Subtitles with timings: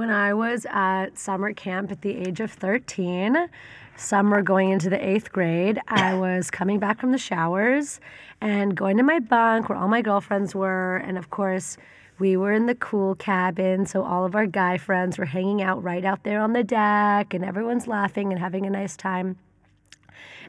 [0.00, 3.50] When I was at summer camp at the age of 13,
[3.98, 8.00] summer going into the eighth grade, I was coming back from the showers
[8.40, 10.96] and going to my bunk where all my girlfriends were.
[10.96, 11.76] And of course,
[12.18, 15.82] we were in the cool cabin, so all of our guy friends were hanging out
[15.82, 19.36] right out there on the deck, and everyone's laughing and having a nice time.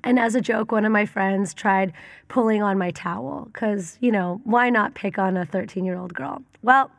[0.03, 1.93] And as a joke, one of my friends tried
[2.27, 6.13] pulling on my towel because, you know, why not pick on a 13 year old
[6.13, 6.41] girl?
[6.61, 6.91] Well,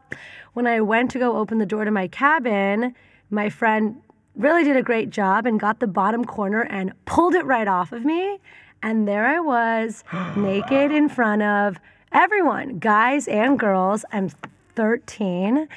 [0.55, 2.95] when I went to go open the door to my cabin,
[3.31, 4.01] my friend
[4.37, 7.93] really did a great job and got the bottom corner and pulled it right off
[7.93, 8.39] of me.
[8.83, 10.05] And there I was,
[10.37, 11.79] naked in front of
[12.13, 14.05] everyone, guys and girls.
[14.13, 14.31] I'm
[14.75, 15.69] 13.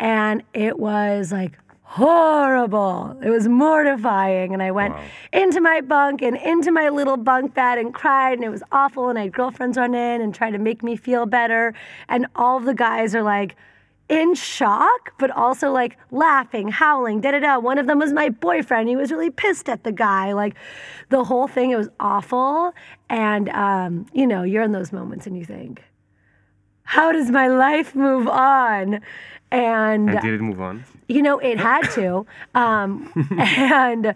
[0.00, 1.52] And it was like
[1.84, 3.16] horrible.
[3.22, 4.52] It was mortifying.
[4.52, 5.02] And I went Wow.
[5.32, 8.34] into my bunk and into my little bunk bed and cried.
[8.34, 9.08] And it was awful.
[9.10, 11.72] And I had girlfriends run in and try to make me feel better.
[12.08, 13.56] And all the guys are like,
[14.08, 17.58] in shock, but also like laughing, howling, da da da.
[17.58, 18.88] One of them was my boyfriend.
[18.88, 20.32] He was really pissed at the guy.
[20.34, 20.56] Like
[21.08, 22.74] the whole thing, it was awful.
[23.08, 25.82] And, um, you know, you're in those moments and you think,
[26.82, 29.00] how does my life move on?
[29.54, 30.84] And, And did it move on?
[31.08, 32.26] you know, it had to.
[32.54, 34.14] Um, and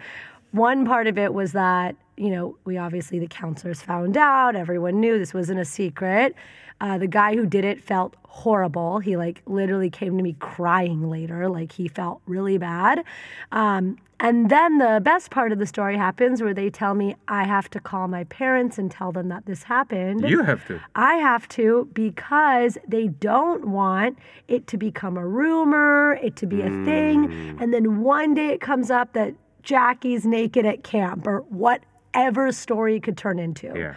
[0.53, 5.01] one part of it was that, you know, we obviously, the counselors found out, everyone
[5.01, 6.35] knew this wasn't a secret.
[6.81, 9.01] Uh, the guy who did it felt horrible.
[9.01, 11.49] He, like, literally came to me crying later.
[11.49, 13.05] Like, he felt really bad.
[13.53, 17.45] Um, and then the best part of the story happens where they tell me I
[17.45, 20.29] have to call my parents and tell them that this happened.
[20.29, 20.81] You have to.
[20.97, 26.63] I have to because they don't want it to become a rumor, it to be
[26.63, 31.43] a thing, and then one day it comes up that Jackie's naked at camp or
[31.43, 33.73] whatever story could turn into.
[33.77, 33.95] Yeah.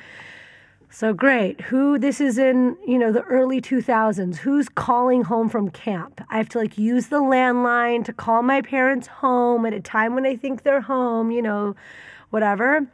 [0.94, 1.61] So great.
[1.61, 4.36] Who this is in, you know, the early 2000s.
[4.36, 6.20] Who's calling home from camp?
[6.30, 10.16] I have to like use the landline to call my parents home at a time
[10.16, 11.78] when I think they're home, you know,
[12.30, 12.86] whatever.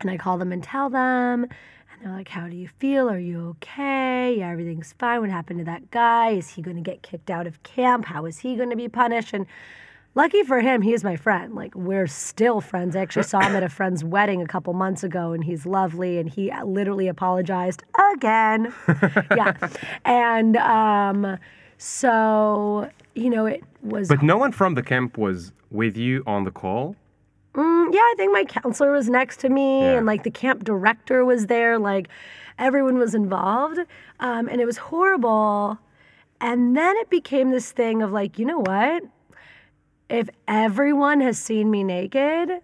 [0.00, 1.44] And I call them and tell them.
[1.44, 3.08] And they're like, How do you feel?
[3.08, 4.36] Are you okay?
[4.36, 5.22] Yeah, everything's fine.
[5.22, 6.32] What happened to that guy?
[6.32, 8.04] Is he going to get kicked out of camp?
[8.04, 9.32] How is he going to be punished?
[9.32, 9.46] And
[10.14, 11.54] lucky for him, he's my friend.
[11.54, 12.96] Like, we're still friends.
[12.96, 16.18] I actually saw him at a friend's wedding a couple months ago, and he's lovely.
[16.18, 17.84] And he literally apologized
[18.14, 18.72] again.
[19.36, 19.56] yeah.
[20.04, 21.38] And um,
[21.78, 26.44] so, you know, it was But no one from the camp was with you on
[26.44, 26.96] the call.
[27.54, 29.98] Mm, yeah, I think my counselor was next to me, Yeah.
[29.98, 31.78] and like the camp director was there.
[31.78, 32.08] Like
[32.58, 33.78] everyone was involved,
[34.20, 35.78] um, and it was horrible.
[36.40, 39.04] And then it became this thing of like, you know what?
[40.12, 42.60] If everyone has seen me naked,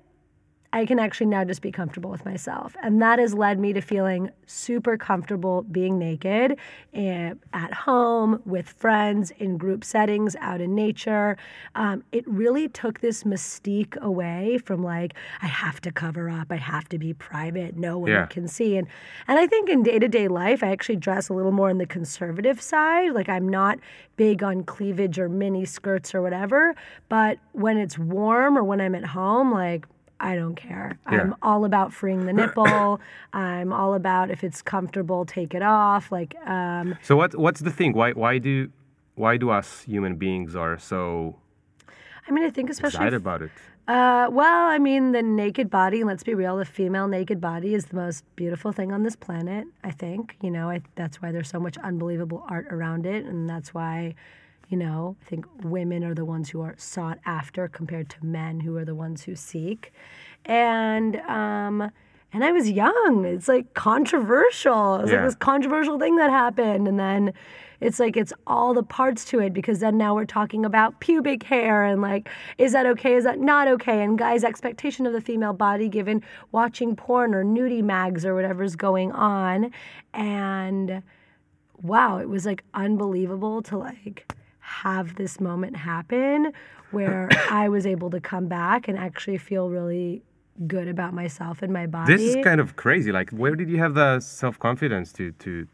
[0.72, 2.76] I can actually now just be comfortable with myself.
[2.82, 6.58] And that has led me to feeling super comfortable being naked
[6.92, 11.38] eh, at home, with friends, in group settings, out in nature.
[11.74, 16.56] Um, it really took this mystique away from like, I have to cover up, I
[16.56, 18.26] have to be private, no one Yeah.
[18.26, 18.76] can see.
[18.76, 18.86] And,
[19.26, 21.78] and I think in day to day life, I actually dress a little more on
[21.78, 23.12] the conservative side.
[23.12, 23.78] Like, I'm not
[24.16, 26.74] big on cleavage or mini skirts or whatever.
[27.08, 29.86] But when it's warm or when I'm at home, like,
[30.20, 30.98] I don't care.
[31.06, 33.00] I'm all about freeing the nipple.
[33.32, 36.10] I'm all about if it's comfortable, take it off.
[36.10, 37.92] Like, um, So what what's the thing?
[37.92, 38.70] Why why do
[39.14, 41.36] why do us human beings are so
[42.28, 42.98] I mean, I think especially.
[42.98, 43.50] excited about it?
[43.86, 47.86] Uh, well, I mean, the naked body, let's be real, the female naked body is
[47.86, 50.36] the most beautiful thing on this planet, I think.
[50.42, 53.24] You know, I, that's why there's so much unbelievable art around it.
[53.24, 54.14] And that's why,
[54.68, 58.60] you know, I think women are the ones who are sought after compared to men
[58.60, 59.92] who are the ones who seek.
[60.44, 61.90] And, um,
[62.32, 63.24] and I was young.
[63.24, 64.96] It's like controversial.
[64.96, 65.16] It's Yeah.
[65.16, 66.86] like this controversial thing that happened.
[66.86, 67.32] And then
[67.80, 71.44] it's like it's all the parts to it because then now we're talking about pubic
[71.44, 73.14] hair and like, is that okay?
[73.14, 74.02] Is that not okay?
[74.02, 78.76] And guys' expectation of the female body given watching porn or nudie mags or whatever's
[78.76, 79.70] going on.
[80.12, 81.02] And
[81.80, 84.30] wow, it was like unbelievable to like
[84.68, 86.52] have this moment happen
[86.90, 90.22] where I was able to come back and actually feel really
[90.66, 92.16] good about myself and my body.
[92.16, 93.12] This is kind of crazy.
[93.12, 95.66] Like, where did you have the self confidence to to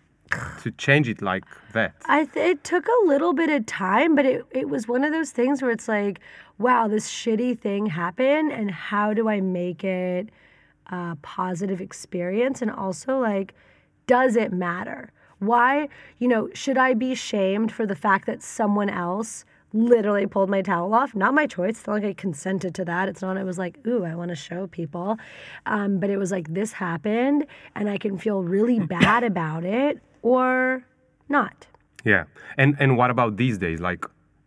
[0.63, 1.95] to change it like that?
[2.07, 5.13] I th- it took a little bit of time, but it, it was one of
[5.13, 6.21] those things where it's like,
[6.59, 10.31] wow, this shitty thing happened, and how do I make it
[10.87, 12.63] a positive experience?
[12.63, 13.55] And also, like,
[14.07, 15.13] does it matter?
[15.39, 15.89] Why,
[16.19, 20.63] you know, should I be shamed for the fact that someone else literally pulled my
[20.63, 21.15] towel off?
[21.15, 21.79] Not my choice.
[21.79, 23.09] It's not like I consented to that.
[23.09, 25.19] It's not, I was like, ooh, I want to show people.
[25.67, 30.01] Um, but it was like, this happened, and I can feel really bad about it
[30.23, 30.85] or
[31.29, 31.67] not.
[32.05, 32.25] Yeah.
[32.59, 33.81] And and what about these days?
[33.81, 34.05] Like,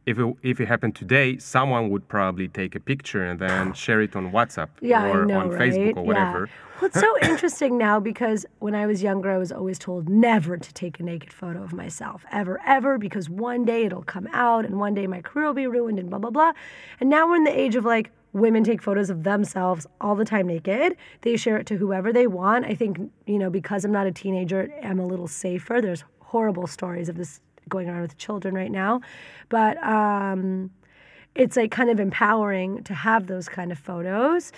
[0.08, 4.02] if it, if it happened today, someone would probably take a picture and then share
[4.02, 5.72] it on WhatsApp Yeah, or know, on right?
[5.74, 6.48] Facebook or whatever.
[6.48, 6.80] Yeah.
[6.80, 10.58] Well, it's so interesting now because when I was younger, I was always told never
[10.58, 14.64] to take a naked photo of myself, ever, ever, because one day it'll come out
[14.64, 16.54] and one day my career will be ruined and blah, blah, blah.
[17.02, 20.26] And now we're in the age of like, women take photos of themselves all the
[20.26, 20.96] time naked.
[21.22, 22.66] They share it to whoever they want.
[22.66, 25.82] I think, you know, because I'm not a teenager, I'm a little safer.
[25.82, 29.02] There's horrible stories of this going on with children right now.
[29.50, 30.72] But um,
[31.36, 34.52] it's like kind of empowering to have those kind of photos.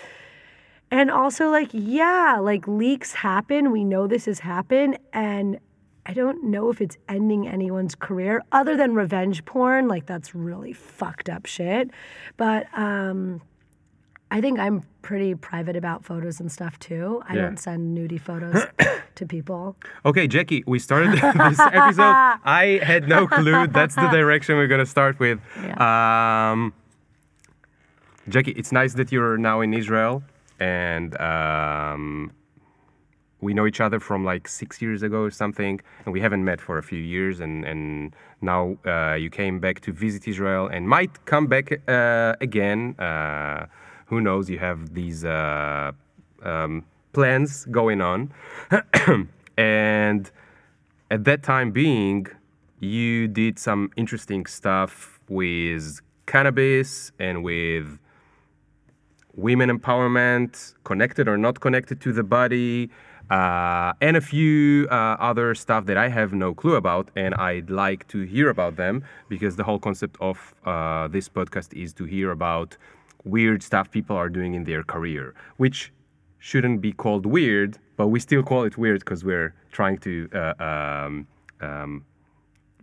[0.90, 3.70] And also, like, yeah, like leaks happen.
[3.70, 4.98] We know this has happened.
[5.12, 5.60] And
[6.06, 9.86] I don't know if it's ending anyone's career other than revenge porn.
[9.86, 11.90] Like, that's really fucked up shit.
[12.36, 13.40] But um,
[14.30, 17.22] I think I'm pretty private about photos and stuff too.
[17.28, 17.42] I Yeah.
[17.42, 18.64] don't send nudie photos
[19.16, 19.76] to people.
[20.04, 21.12] Okay, Jackie, we started
[21.48, 22.14] this episode.
[22.64, 25.38] I had no clue that's the direction we're gonna start with.
[25.80, 26.72] Um,
[28.28, 30.22] Jackie, it's nice that you're now in Israel,
[30.60, 32.30] and um,
[33.40, 36.60] we know each other from like six years ago or something, and we haven't met
[36.60, 40.88] for a few years, and and now uh, you came back to visit Israel and
[40.88, 42.94] might come back uh, again.
[43.00, 43.66] Uh,
[44.10, 44.50] who knows?
[44.50, 45.92] You have these uh,
[46.42, 48.32] um, plans going on,
[49.56, 50.30] and
[51.10, 52.26] at that time being,
[52.80, 57.98] you did some interesting stuff with cannabis and with
[59.36, 62.90] women empowerment, connected or not connected to the body,
[63.30, 67.70] uh, and a few uh, other stuff that I have no clue about, and I'd
[67.70, 72.04] like to hear about them because the whole concept of uh, this podcast is to
[72.06, 72.76] hear about
[73.24, 75.92] weird stuff people are doing in their career, which
[76.38, 80.54] shouldn't be called weird, but we still call it weird because we're trying to uh,
[80.62, 81.26] um,
[81.60, 82.04] um,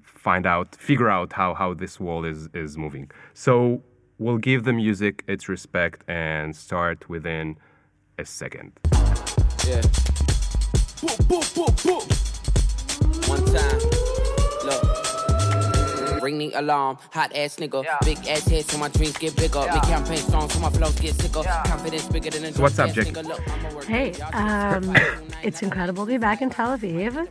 [0.04, 3.10] find out, figure out how, how this world is, is moving.
[3.34, 3.82] So
[4.20, 7.58] we'll give the music its respect and start within
[8.18, 8.74] a second.
[9.66, 9.82] Yeah.
[11.02, 13.30] Boop, boop, boop, boop.
[13.30, 13.80] One time.
[14.66, 14.97] Look.
[16.22, 17.86] Ring the alarm, hot ass nigga.
[18.04, 19.66] Big ass head so my dreams get bigger.
[19.72, 21.44] Big campaign songs so my flows get sicker.
[21.44, 23.28] Confidence bigger than a So what's up, drunk ass Jackie?
[23.28, 23.30] nigga.
[23.30, 24.84] Look, I'ma work Hey, hard.
[24.86, 24.96] um,
[25.44, 27.28] it's incredible to be back in Tel Aviv.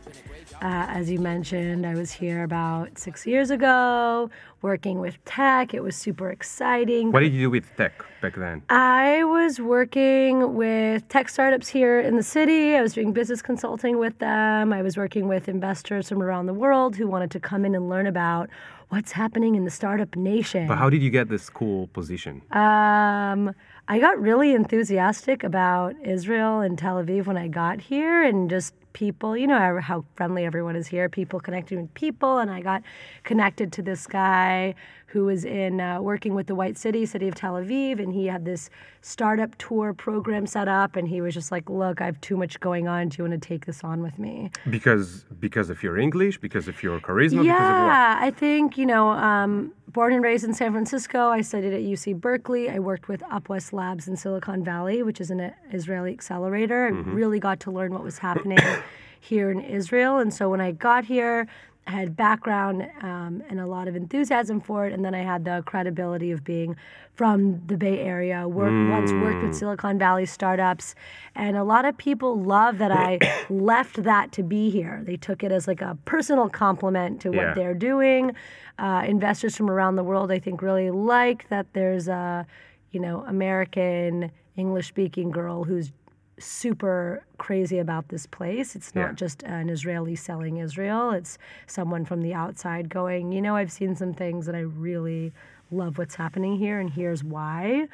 [0.59, 4.31] Uh, as you mentioned, I was here about six years ago
[4.63, 5.75] working with tech.
[5.75, 7.11] It was super exciting.
[7.11, 8.63] What did you do with tech back then?
[8.69, 12.75] I was working with tech startups here in the city.
[12.75, 14.73] I was doing business consulting with them.
[14.73, 17.87] I was working with investors from around the world who wanted to come in and
[17.87, 18.49] learn about
[18.89, 20.67] what's happening in the startup nation.
[20.67, 22.41] But how did you get this cool position?
[22.51, 23.53] Um,
[23.89, 28.73] I got really enthusiastic about Israel and Tel Aviv when I got here, and just
[28.91, 32.39] people, you know how friendly everyone is here, people connecting with people.
[32.39, 32.81] And I got
[33.23, 34.73] connected to this guy
[35.05, 38.25] who was in uh, working with the White City, city of Tel Aviv, and he
[38.25, 38.69] had this
[39.01, 40.95] startup tour program set up.
[40.95, 43.09] And he was just like, Look, I have too much going on.
[43.09, 44.49] Do you want to take this on with me?
[44.69, 47.93] Because because of your English, because of your charisma, because of what?
[47.93, 51.81] Yeah, I think, you know, um, born and raised in San Francisco, I studied at
[51.81, 52.69] UC Berkeley.
[52.69, 56.87] I worked with UpWest Labs in Silicon Valley, which is an Israeli accelerator.
[56.87, 57.13] I mm-hmm.
[57.13, 58.59] really got to learn what was happening
[59.19, 60.17] here in Israel.
[60.17, 61.47] And so when I got here,
[61.87, 65.63] had background um, and a lot of enthusiasm for it, and then I had the
[65.65, 66.75] credibility of being
[67.15, 68.45] from the Bay Area.
[68.47, 70.95] Work, Once worked with Silicon Valley startups,
[71.33, 75.01] and a lot of people love that I left that to be here.
[75.05, 77.47] They took it as like a personal compliment to Yeah.
[77.47, 78.33] what they're doing.
[78.77, 82.45] Uh, investors from around the world, I think, really like that there's a,
[82.91, 85.91] you know, American English-speaking girl who's
[86.39, 88.75] super crazy about this place.
[88.75, 89.13] It's not Yeah.
[89.13, 91.11] just an Israeli selling Israel.
[91.11, 95.33] It's someone from the outside going, you know, I've seen some things and I really
[95.71, 97.87] love what's happening here, and here's why.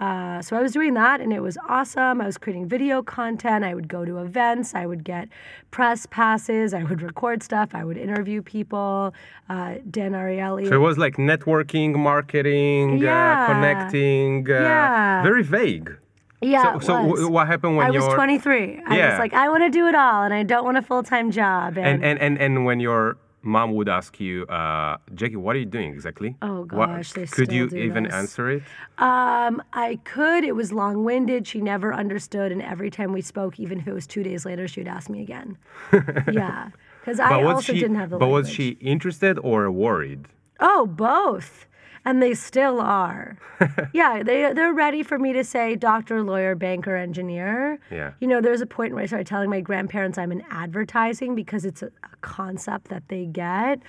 [0.00, 2.22] Uh, so I was doing that, and it was awesome.
[2.22, 3.62] I was creating video content.
[3.62, 4.74] I would go to events.
[4.74, 5.28] I would get
[5.70, 6.72] press passes.
[6.72, 7.74] I would record stuff.
[7.74, 9.12] I would interview people.
[9.50, 10.66] Uh, Dan Ariely.
[10.66, 13.42] So it was like networking, marketing, Yeah.
[13.42, 15.22] uh, connecting, uh, Yeah.
[15.22, 15.94] very vague.
[16.40, 16.74] Yeah.
[16.74, 18.80] so so w- what happened when I was your 23.
[18.86, 19.10] I Yeah.
[19.10, 21.30] was like, I want to do it all, and I don't want a full time
[21.30, 21.76] job.
[21.78, 25.64] and, and and and when your mom would ask you, uh, Jackie, what are you
[25.64, 26.36] doing exactly?
[26.42, 28.12] Oh, What- gosh, they could you do even this.
[28.12, 28.62] answer it?
[28.98, 30.44] Um, I could.
[30.44, 31.46] It was long winded.
[31.46, 34.68] She never understood, and every time we spoke, even if it was two days later,
[34.68, 35.56] she would ask me again.
[36.32, 36.68] yeah,
[37.00, 38.18] because I also she didn't have the.
[38.18, 40.26] but was she interested or worried?
[40.60, 41.66] Oh, both.
[42.04, 43.36] And they still are.
[43.92, 47.78] yeah, they they're ready for me to say doctor, lawyer, banker, engineer.
[47.90, 48.12] Yeah.
[48.20, 51.64] You know, there's a point where I started telling my grandparents I'm in advertising because
[51.64, 53.80] it's a, a concept that they get.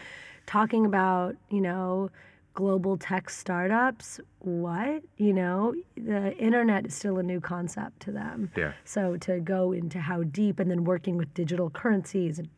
[0.46, 2.10] Talking about, you know,
[2.54, 5.04] global tech startups, what?
[5.18, 8.52] You know, the internet is still a new concept to them.
[8.58, 8.74] Yeah.
[8.84, 12.50] So to go into how deep and then working with digital currencies and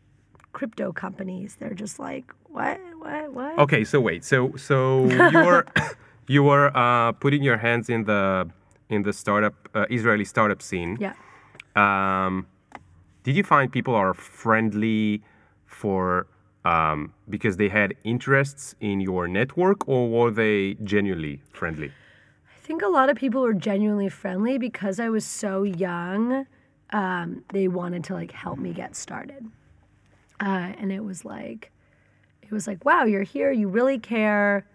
[0.53, 3.59] crypto companies, they're just like, what, what, what?
[3.59, 4.23] Okay, so wait.
[4.23, 5.65] So so you were
[6.27, 8.49] you were uh, putting your hands in the
[8.89, 10.97] in the startup uh, Israeli startup scene.
[10.99, 11.13] Yeah.
[11.75, 12.47] Um,
[13.23, 15.21] did you find people are friendly
[15.65, 16.27] for
[16.65, 21.91] um, because they had interests in your network, or were they genuinely friendly?
[22.47, 26.45] I think a lot of people were genuinely friendly because I was so young.
[26.91, 29.45] Um, they wanted to like help me get started,
[30.43, 31.71] uh, and it was like,
[32.41, 34.67] it was like, wow, you're here, you really care.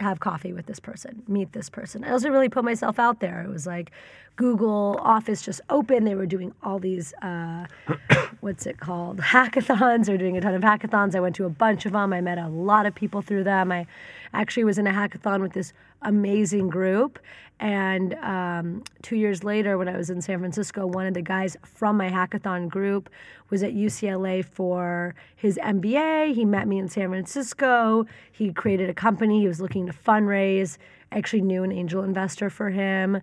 [0.00, 2.04] Have coffee with this person, meet this person.
[2.04, 3.42] I also really put myself out there.
[3.42, 3.90] It was like
[4.38, 6.06] Google Office just opened.
[6.06, 7.66] They were doing all these, uh,
[8.40, 10.06] what's it called, hackathons.
[10.06, 11.16] They were doing a ton of hackathons.
[11.16, 12.12] I went to a bunch of them.
[12.12, 13.72] I met a lot of people through them.
[13.72, 13.84] I
[14.32, 17.18] actually was in a hackathon with this amazing group.
[17.58, 21.56] And um, two years later, when I was in San Francisco, one of the guys
[21.64, 23.10] from my hackathon group
[23.50, 26.32] was at UCLA for his MBA.
[26.36, 28.06] He met me in San Francisco.
[28.30, 29.40] He created a company.
[29.40, 30.78] He was looking to fundraise.
[31.10, 33.20] I actually knew an angel investor for him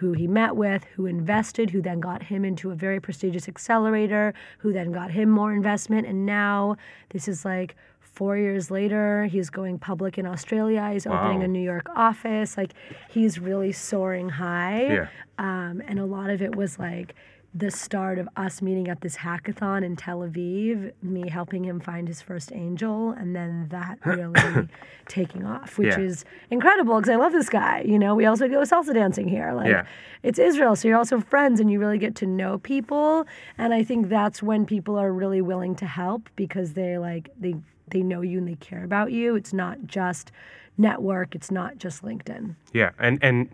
[0.00, 4.32] who he met with, who invested, who then got him into a very prestigious accelerator,
[4.56, 6.06] who then got him more investment.
[6.06, 6.76] And now
[7.10, 10.88] this is like four years later, he's going public in Australia.
[10.90, 12.56] He's opening a New York office.
[12.56, 12.72] Like
[13.10, 14.86] he's really soaring high.
[14.86, 15.08] Yeah.
[15.36, 17.14] Um, and a lot of it was like
[17.52, 22.06] the start of us meeting at this hackathon in Tel Aviv, me helping him find
[22.06, 24.68] his first angel, and then that really
[25.08, 25.98] taking off, which Yeah.
[25.98, 27.80] is incredible because I love this guy.
[27.80, 29.52] You know, we also go salsa dancing here.
[29.52, 29.84] Like, Yeah.
[30.22, 33.26] it's Israel, so you're also friends and you really get to know people.
[33.58, 37.56] And I think that's when people are really willing to help because they like they
[37.90, 39.34] they know you and they care about you.
[39.34, 40.30] It's not just
[40.78, 41.34] network.
[41.34, 42.54] It's not just LinkedIn.
[42.72, 43.48] Yeah, and and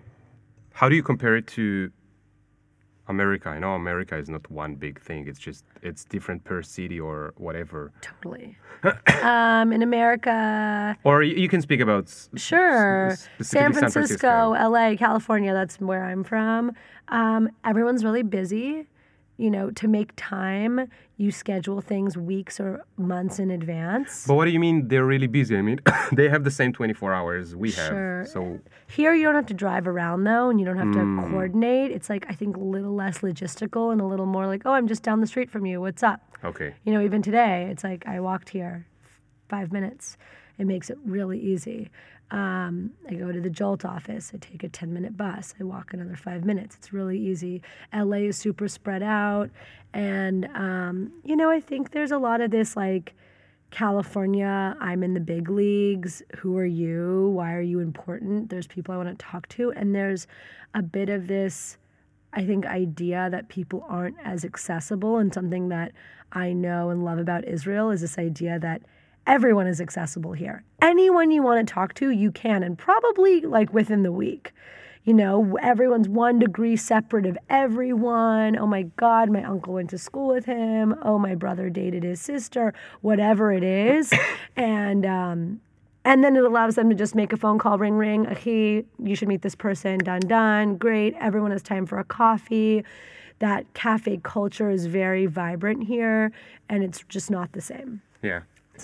[0.75, 1.91] how do you compare it to
[3.09, 3.49] America?
[3.49, 5.27] I know America is not one big thing.
[5.29, 7.93] It's just it's different per city or whatever.
[8.01, 8.57] Totally.
[9.23, 13.11] um, in America, Or y- you can speak about s- Sure.
[13.17, 16.73] specifically San Francisco, LA, California, that's where I'm from.
[17.09, 18.87] Um, everyone's really busy.
[19.39, 20.89] You know, to make time,
[21.19, 24.27] you schedule things weeks or months in advance.
[24.27, 25.59] But what do you mean they're really busy?
[25.59, 25.79] I mean,
[26.13, 27.89] they have the same 24 hours we have.
[27.89, 28.25] Sure.
[28.27, 31.21] So Here, you don't have to drive around though, and you don't have to Hmm.
[31.21, 31.91] coordinate.
[31.91, 34.87] It's like, I think, a little less logistical and a little more like, oh, I'm
[34.89, 35.81] just down the street from you.
[35.83, 36.21] What's up?
[36.45, 36.75] okay.
[36.85, 38.87] You know, even today, it's like I walked here
[39.49, 40.17] five minutes.
[40.59, 41.91] It makes it really easy.
[42.31, 44.33] Um, I go to the Jolt office.
[44.35, 45.55] I take a 10 minute bus.
[45.61, 46.77] I walk another five minutes.
[46.77, 47.63] It's really easy.
[47.95, 49.51] LA is super spread out.
[49.95, 53.15] And, um, you know, I think there's a lot of this like,
[53.71, 56.23] California, I'm in the big leagues.
[56.39, 57.31] Who are you?
[57.35, 58.49] Why are you important?
[58.49, 59.73] There's people I want to talk to.
[59.73, 60.27] And there's
[60.75, 61.77] a bit of this,
[62.33, 65.19] I think, idea that people aren't as accessible.
[65.19, 65.93] And something that
[66.33, 68.83] I know and love about Israel is this idea that
[69.27, 70.65] everyone is accessible here.
[70.81, 74.53] Anyone you want to talk to, you can, and probably like within the week.
[75.05, 78.59] You know, everyone's one degree separate of everyone.
[78.59, 80.97] Oh my God, my uncle went to school with him.
[81.03, 82.75] Oh, my brother dated his sister.
[83.03, 84.13] Whatever it is,
[84.57, 85.61] and um,
[86.05, 88.25] and then it allows them to just make a phone call, ring, ring.
[88.25, 89.99] Hey, you should meet this person.
[89.99, 90.77] Done, done.
[90.77, 91.15] Great.
[91.21, 92.85] Everyone has time for a coffee.
[93.39, 96.33] That cafe culture is very vibrant here,
[96.69, 98.03] and it's just not the same.
[98.23, 98.41] Yeah.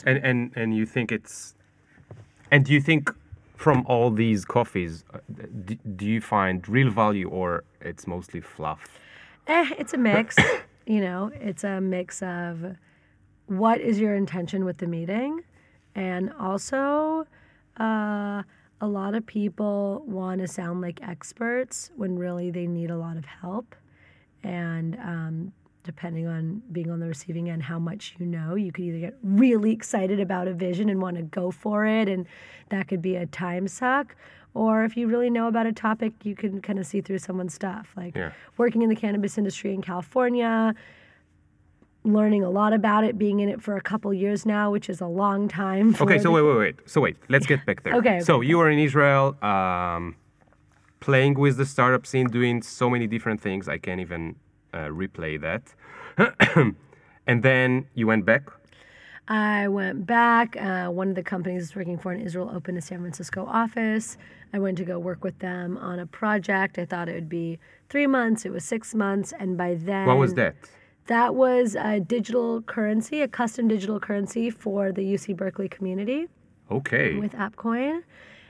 [0.06, 1.54] And and and you think it's
[2.50, 3.10] and do you think
[3.56, 5.18] from all these coffees uh,
[5.66, 8.82] do, do you find real value or it's mostly fluff?
[9.46, 10.36] Eh, it's a mix.
[10.86, 12.76] you know, it's a mix of
[13.46, 15.42] what is your intention with the meeting,
[15.94, 17.26] and also
[17.78, 18.42] uh,
[18.80, 23.16] a lot of people want to sound like experts when really they need a lot
[23.16, 23.74] of help,
[24.42, 25.52] and um,
[25.84, 29.16] depending on being on the receiving end, how much you know, you could either get
[29.22, 32.26] really excited about a vision and want to go for it, and
[32.68, 34.14] that could be a time suck.
[34.54, 37.54] Or if you really know about a topic, you can kind of see through someone's
[37.54, 37.94] stuff.
[37.96, 38.32] Like Yeah.
[38.58, 40.74] working in the cannabis industry in California,
[42.04, 45.00] learning a lot about it, being in it for a couple years now, which is
[45.00, 45.92] a long time.
[45.94, 46.76] For Okay, so wait, wait, wait.
[46.84, 47.94] So wait, let's get back there.
[48.00, 50.16] Okay, So okay, you were in Israel, um,
[51.00, 53.68] playing with the startup scene, doing so many different things.
[53.68, 54.36] I can't even
[54.78, 55.74] replay that.
[57.26, 58.50] and then you went back.
[59.28, 60.56] I went back.
[60.56, 63.46] Uh, one of the companies I was working for in Israel opened a San Francisco
[63.46, 64.16] office.
[64.52, 66.78] I went to go work with them on a project.
[66.78, 68.44] I thought it would be three months.
[68.44, 70.56] It was six months, and by then, What was that?
[71.06, 76.28] That was a digital currency, a custom digital currency for the UC Berkeley community.
[76.70, 77.16] Okay.
[77.16, 78.02] with AppCoin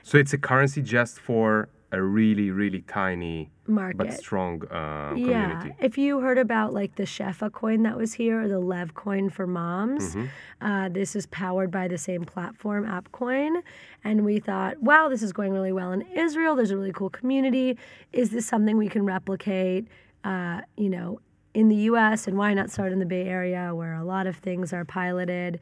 [0.03, 3.97] so it's a currency just for a really, really tiny market.
[3.97, 5.69] but strong uh, Yeah.
[5.79, 9.29] If you heard about like the Shefa coin that was here or the Lev coin
[9.29, 10.25] for moms, Mm-hmm.
[10.65, 13.61] uh, this is powered by the same platform, AppCoin.
[14.03, 16.55] And we thought, wow, this is going really well in Israel.
[16.55, 17.77] There's a really cool community.
[18.11, 19.87] Is this something we can replicate,
[20.23, 21.19] uh, you know,
[21.53, 22.27] in the US?
[22.27, 25.59] And why not start in the Bay Area where a lot of things are piloted?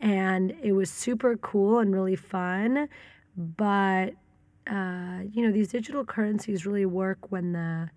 [0.00, 2.88] And it was super cool and really fun.
[3.36, 4.14] But
[4.70, 7.90] uh, you know, these digital currencies really work when the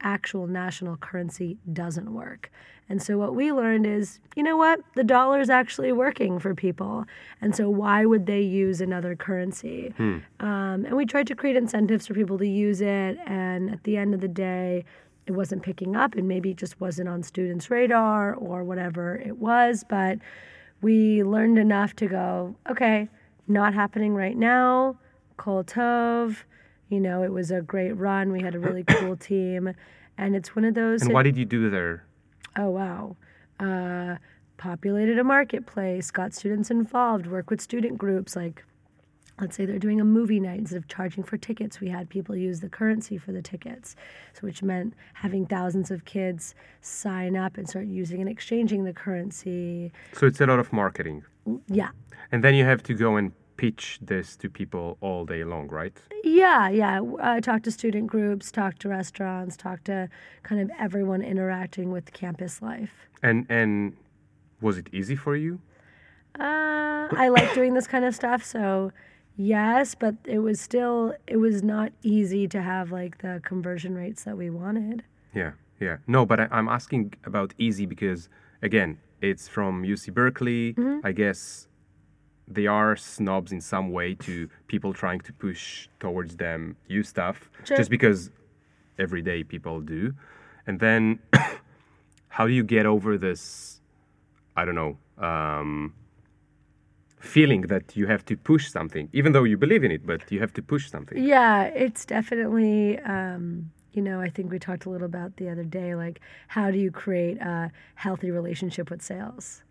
[0.00, 2.50] actual national currency doesn't work.
[2.88, 4.80] And so what we learned is, you know what?
[4.94, 7.04] The dollar is actually working for people.
[7.40, 9.92] And so why would they use another currency?
[10.40, 13.18] Um, and we tried to create incentives for people to use it.
[13.26, 14.84] And at the end of the day,
[15.26, 19.36] it wasn't picking up and maybe it just wasn't on students' radar or whatever it
[19.36, 19.84] was.
[19.86, 20.18] But
[20.80, 23.08] we learned enough to go, okay,
[23.46, 24.96] not happening right now.
[25.38, 26.36] Kol Tov.
[26.90, 28.30] You know, it was a great run.
[28.30, 29.74] We had a really cool team.
[30.18, 31.02] And it's one of those.
[31.02, 32.04] And what did you do there?
[32.58, 33.16] oh, wow.
[33.60, 34.16] Uh,
[34.56, 38.36] populated a marketplace, got students involved, work with student groups.
[38.36, 38.64] Like,
[39.40, 40.58] let's say they're doing a movie night.
[40.58, 43.94] Instead of charging for tickets, we had people use the currency for the tickets.
[44.34, 48.92] So, which meant having thousands of kids sign up and start using and exchanging the
[48.92, 49.92] currency.
[50.14, 51.24] So it's a lot of marketing.
[51.68, 51.90] Yeah.
[52.32, 56.00] And then you have to go and pitch this to people all day long, right?
[56.24, 57.02] Yeah, yeah.
[57.20, 60.08] I talk to student groups, talk to restaurants, talk to
[60.44, 62.94] kind of everyone interacting with campus life.
[63.22, 63.94] And and
[64.62, 65.60] was it easy for you?
[66.38, 68.92] Uh, I like doing this kind of stuff, so
[69.36, 74.24] yes, but it was still it was not easy to have like the conversion rates
[74.24, 75.02] that we wanted.
[75.34, 75.98] Yeah, yeah.
[76.06, 78.28] No, but I, I'm asking about easy because
[78.62, 80.74] again, it's from UC Berkeley.
[80.74, 81.04] Mm-hmm.
[81.04, 81.67] I guess
[82.50, 87.50] they are snobs in some way to people trying to push towards them use stuff
[87.64, 87.76] Sure.
[87.76, 88.30] just because
[88.98, 90.14] every day people do.
[90.66, 91.18] And then
[92.28, 93.80] how do you get over this
[94.56, 95.94] I don't know, um,
[97.20, 100.40] feeling that you have to push something, even though you believe in it, but you
[100.40, 101.16] have to push something.
[101.22, 105.62] Yeah, it's definitely, um, you know, I think we talked a little about the other
[105.64, 109.62] day, like how do you create a healthy relationship with sales?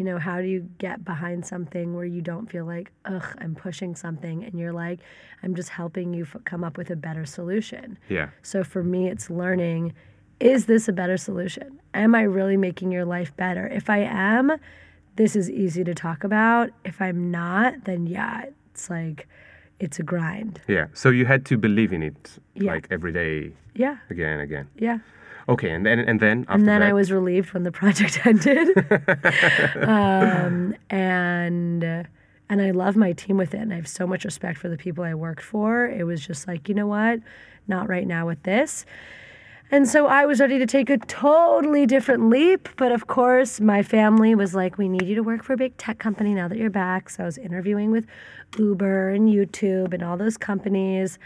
[0.00, 3.54] You know, how do you get behind something where you don't feel like, ugh, I'm
[3.54, 5.00] pushing something, and you're like,
[5.42, 7.98] I'm just helping you f- come up with a better solution.
[8.08, 8.30] Yeah.
[8.40, 9.92] So for me, it's learning
[10.40, 11.78] is this a better solution?
[11.92, 13.66] Am I really making your life better?
[13.66, 14.52] If I am,
[15.16, 16.70] this is easy to talk about.
[16.82, 19.28] If I'm not, then yeah, it's like,
[19.80, 20.62] it's a grind.
[20.66, 20.86] Yeah.
[20.94, 22.72] So you had to believe in it Yeah.
[22.72, 24.66] like every day, Yeah, again and again.
[24.78, 25.00] yeah.
[25.50, 28.20] Okay, and then and then after and then that, I was relieved when the project
[28.24, 28.68] ended.
[29.88, 31.84] um, and
[32.48, 34.76] and I love my team with it, and I have so much respect for the
[34.76, 35.86] people I worked for.
[35.86, 37.18] It was just like, you know what,
[37.66, 38.86] not right now with this.
[39.72, 42.68] And so I was ready to take a totally different leap.
[42.76, 45.76] But of course, my family was like, we need you to work for a big
[45.76, 47.08] tech company now that you're back.
[47.08, 48.04] So I was interviewing with
[48.58, 51.20] Uber and YouTube and all those companies.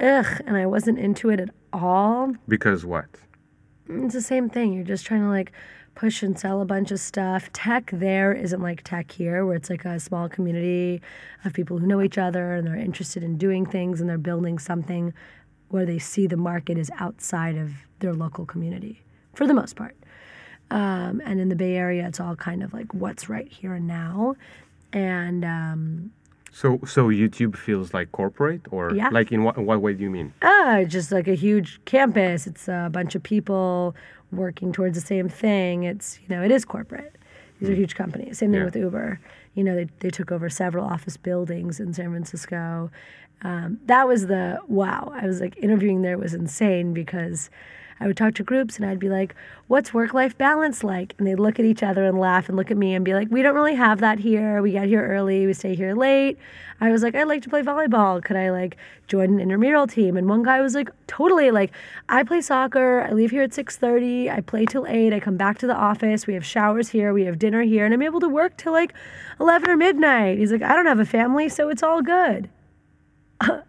[0.00, 3.06] Ugh, and I wasn't into it at all because what?
[3.88, 4.72] It's the same thing.
[4.72, 5.52] You're just trying to like
[5.94, 7.50] push and sell a bunch of stuff.
[7.52, 11.00] Tech there isn't like tech here, where it's like a small community
[11.44, 14.58] of people who know each other and they're interested in doing things and they're building
[14.58, 15.12] something
[15.70, 19.02] where they see the market is outside of their local community
[19.34, 19.96] for the most part.
[20.70, 23.86] Um, and in the Bay Area, it's all kind of like what's right here and
[23.86, 24.36] now.
[24.92, 26.12] And um,
[26.60, 29.10] So so YouTube feels like corporate or Yeah.
[29.18, 30.32] like in what in what way do you mean?
[30.42, 32.48] Ah, just like a huge campus.
[32.48, 33.94] It's a bunch of people
[34.32, 35.84] working towards the same thing.
[35.84, 37.14] It's, you know, it is corporate.
[37.60, 38.38] These are huge companies.
[38.38, 38.64] Same thing Yeah.
[38.70, 39.20] with Uber.
[39.54, 42.90] You know, they, they took over several office buildings in San Francisco.
[43.42, 45.12] Um, that was the wow.
[45.14, 47.50] I was like, interviewing there was insane because
[48.00, 49.34] I would talk to groups and I'd be like,
[49.66, 51.14] what's work life balance like?
[51.18, 53.28] And they'd look at each other and laugh and look at me and be like,
[53.30, 54.62] we don't really have that here.
[54.62, 56.38] We get here early, we stay here late.
[56.80, 58.22] I was like, I'd like to play volleyball.
[58.22, 58.76] Could I like
[59.08, 60.16] join an intramural team?
[60.16, 61.50] And one guy was like, totally.
[61.50, 61.72] Like,
[62.08, 63.00] I play soccer.
[63.00, 64.30] I leave here at 6:30.
[64.30, 65.12] I play till 8.
[65.12, 66.26] I come back to the office.
[66.26, 67.12] We have showers here.
[67.12, 67.84] We have dinner here.
[67.84, 68.94] And I'm able to work till like
[69.40, 70.38] 11 or midnight.
[70.38, 72.48] He's like, I don't have a family, so it's all good.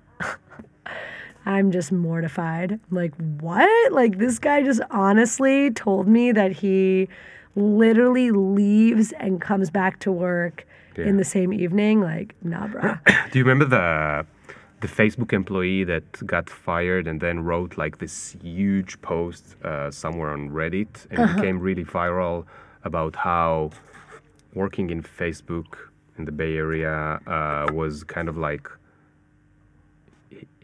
[1.55, 2.69] I'm just mortified.
[2.73, 3.91] I'm like, what?
[3.91, 7.07] Like, this guy just honestly told me that he
[7.55, 10.57] literally leaves and comes back to work
[10.97, 11.07] Yeah.
[11.09, 11.95] in the same evening.
[12.11, 12.81] Like, nah, bro.
[13.31, 13.87] Do you remember the
[14.81, 20.31] the Facebook employee that got fired and then wrote like this huge post uh, somewhere
[20.37, 21.31] on Reddit and Uh-huh.
[21.31, 22.37] it became really viral
[22.89, 23.71] about how
[24.61, 25.69] working in Facebook
[26.17, 28.65] in the Bay Area uh, was kind of like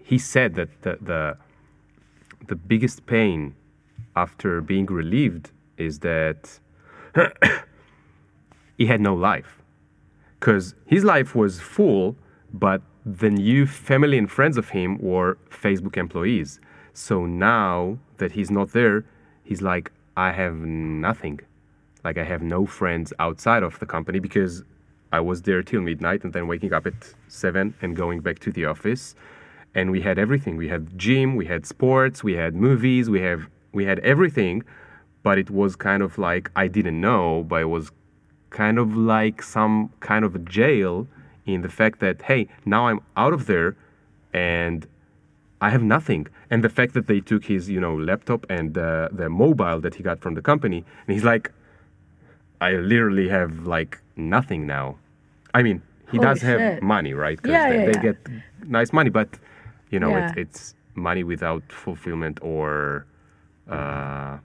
[0.10, 1.22] he- said that the, the
[2.48, 3.56] the biggest pain
[4.16, 5.46] after being relieved
[5.78, 6.60] is that
[8.78, 9.52] he had no life
[10.40, 12.16] because his life was full,
[12.54, 16.60] but the new family and friends of him were Facebook employees.
[16.94, 19.06] So now that he's not there,
[19.44, 21.40] he's like, I have nothing.
[22.04, 24.64] Like, I have no friends outside of the company because
[25.12, 28.52] I was there till midnight and then waking up at seven and going back to
[28.52, 29.16] the office.
[29.76, 30.56] And we had everything.
[30.58, 33.42] We had gym, we had sports, we had movies, we have
[33.74, 34.64] we had everything,
[35.22, 37.92] but it was kind of like I didn't know, but it was
[38.52, 41.08] kind of like some kind of a jail
[41.46, 43.76] in the fact that hey now i'm out of there
[44.34, 44.88] and
[45.62, 49.10] i have nothing and the fact that they took his you know laptop and uh,
[49.12, 51.52] the mobile that he got from the company and he's like
[52.62, 54.96] i literally have like nothing now
[55.54, 58.14] i mean he Holy does have money right because Yeah, they, yeah, they yeah.
[58.14, 58.18] get
[58.80, 59.30] nice money but
[59.96, 60.28] you know Yeah.
[60.28, 60.62] it's, it's
[61.08, 63.06] money without fulfillment or
[63.78, 64.38] uh,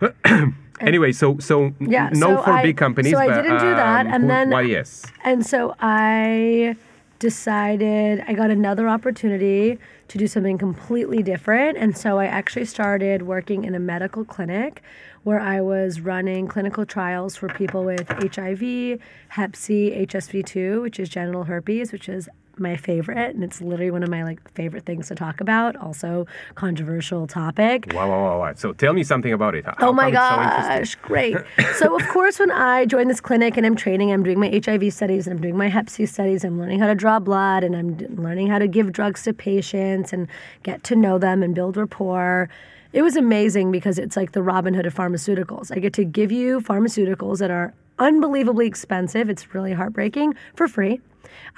[0.90, 1.56] anyway so so
[1.96, 4.22] Yeah, no so for I- big companies so I but, didn't do that, um, and
[4.22, 4.90] who- then- why yes
[5.30, 6.76] And so I
[7.18, 11.76] decided I got another opportunity to do something completely different.
[11.76, 14.82] And so I actually started working in a medical clinic
[15.24, 21.08] where I was running clinical trials for people with HIV, Hep C, HSV2, which is
[21.08, 22.28] genital herpes, which is
[22.60, 26.26] my favorite and it's literally one of my like favorite things to talk about also
[26.54, 28.52] controversial topic Wow, wow, wow, wow.
[28.54, 29.64] So tell me something about it.
[29.64, 31.36] How Oh my it's so gosh, great.
[31.76, 34.92] so, of course, when I joined this clinic and I'm training, I'm doing my HIV
[34.92, 37.74] studies and I'm doing my Hep C studies, I'm learning how to draw blood and
[37.76, 40.28] I'm learning how to give drugs to patients and
[40.62, 42.48] get to know them and build rapport.
[42.92, 45.74] It was amazing because it's like the Robin Hood of pharmaceuticals.
[45.74, 49.28] I get to give you pharmaceuticals that are unbelievably expensive.
[49.28, 51.00] It's really heartbreaking for free.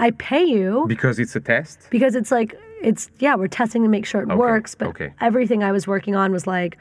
[0.00, 1.78] I pay you Because it's a test?
[1.90, 5.12] because it's like it's yeah we're testing to make sure it works but okay.
[5.20, 6.78] everything i was working on was like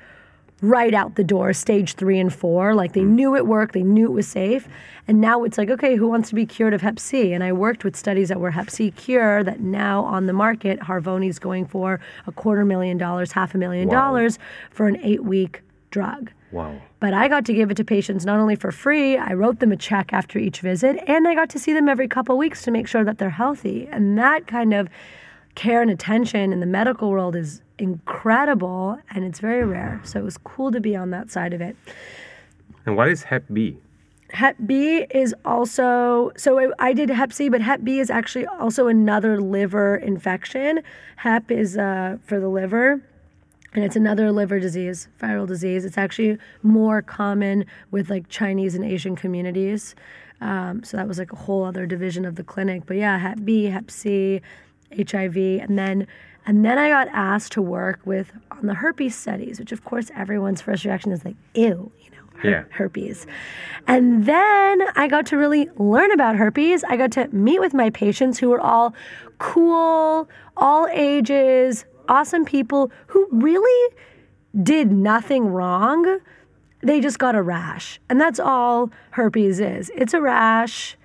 [0.62, 3.10] right out the door stage three and four like they mm.
[3.18, 4.68] knew it worked they knew it was safe
[5.08, 7.52] and now it's like okay who wants to be cured of hep c and i
[7.52, 11.66] worked with studies that were hep c cure that now on the market harvoni's going
[11.66, 14.00] for a quarter million dollars half a million Wow.
[14.00, 14.40] dollars
[14.72, 16.82] for an eight week drug Wow.
[17.00, 19.72] but I got to give it to patients not only for free, I wrote them
[19.72, 22.72] a check after each visit, and I got to see them every couple weeks to
[22.72, 23.88] make sure that they're healthy.
[23.92, 24.90] And that kind of
[25.56, 30.02] care and attention in the medical world is incredible and it's very rare.
[30.04, 31.76] So it was cool to be on that side of it.
[32.86, 33.78] And what is Hep B?
[34.32, 38.46] Hep B is also so I- I did Hep C, but Hep B is actually
[38.46, 40.82] also another liver infection.
[41.18, 43.02] Hep is uh, for the liver,
[43.74, 45.86] and it's another liver disease, viral disease.
[45.86, 49.96] It's actually more common with like Chinese and Asian communities.
[50.42, 52.84] Um, so that was like a whole other division of the clinic.
[52.86, 54.42] But yeah, Hep B, Hep C,
[54.96, 56.08] HIV, and then
[56.46, 60.10] and then I got asked to work with on the herpes studies, which of course
[60.16, 62.64] everyone's first reaction is like, ew, you know her- Yeah.
[62.72, 63.28] herpes.
[63.88, 66.84] And then I got to really learn about herpes.
[66.86, 68.96] I got to meet with my patients who were all
[69.38, 70.28] cool,
[70.58, 73.96] all ages, awesome people who really
[74.62, 76.20] did nothing wrong.
[76.82, 78.00] They just got a rash.
[78.10, 79.92] And that's all herpes is.
[79.96, 80.98] It's a rash.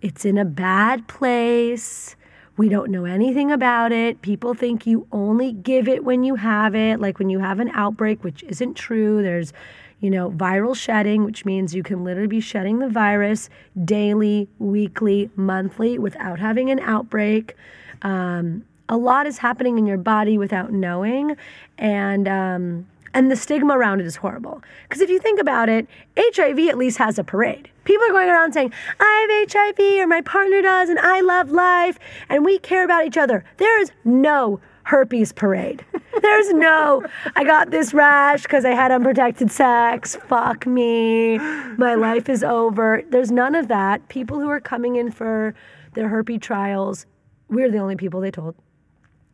[0.00, 2.16] It's in a bad place.
[2.56, 4.22] We don't know anything about it.
[4.22, 7.70] People think you only give it when you have it, like when you have an
[7.74, 9.22] outbreak, which isn't true.
[9.22, 9.52] There's,
[10.00, 13.50] you know, viral shedding, which means you can literally be shedding the virus
[13.84, 17.54] daily, weekly, monthly without having an outbreak.
[18.02, 21.36] Um, a lot is happening in your body without knowing.
[21.78, 24.62] And, um, and the stigma around it is horrible.
[24.82, 25.86] Because if you think about it,
[26.18, 27.70] HIV at least has a parade.
[27.84, 31.50] People are going around saying, I have HIV, or my partner does, and I love
[31.50, 33.44] life, and we care about each other.
[33.56, 35.84] There is no herpes parade.
[36.22, 40.16] There's no, I got this rash because I had unprotected sex.
[40.28, 41.38] Fuck me.
[41.38, 43.02] My life is over.
[43.08, 44.08] There's none of that.
[44.08, 45.54] People who are coming in for
[45.94, 47.06] their herpes trials,
[47.48, 48.54] we're the only people they told.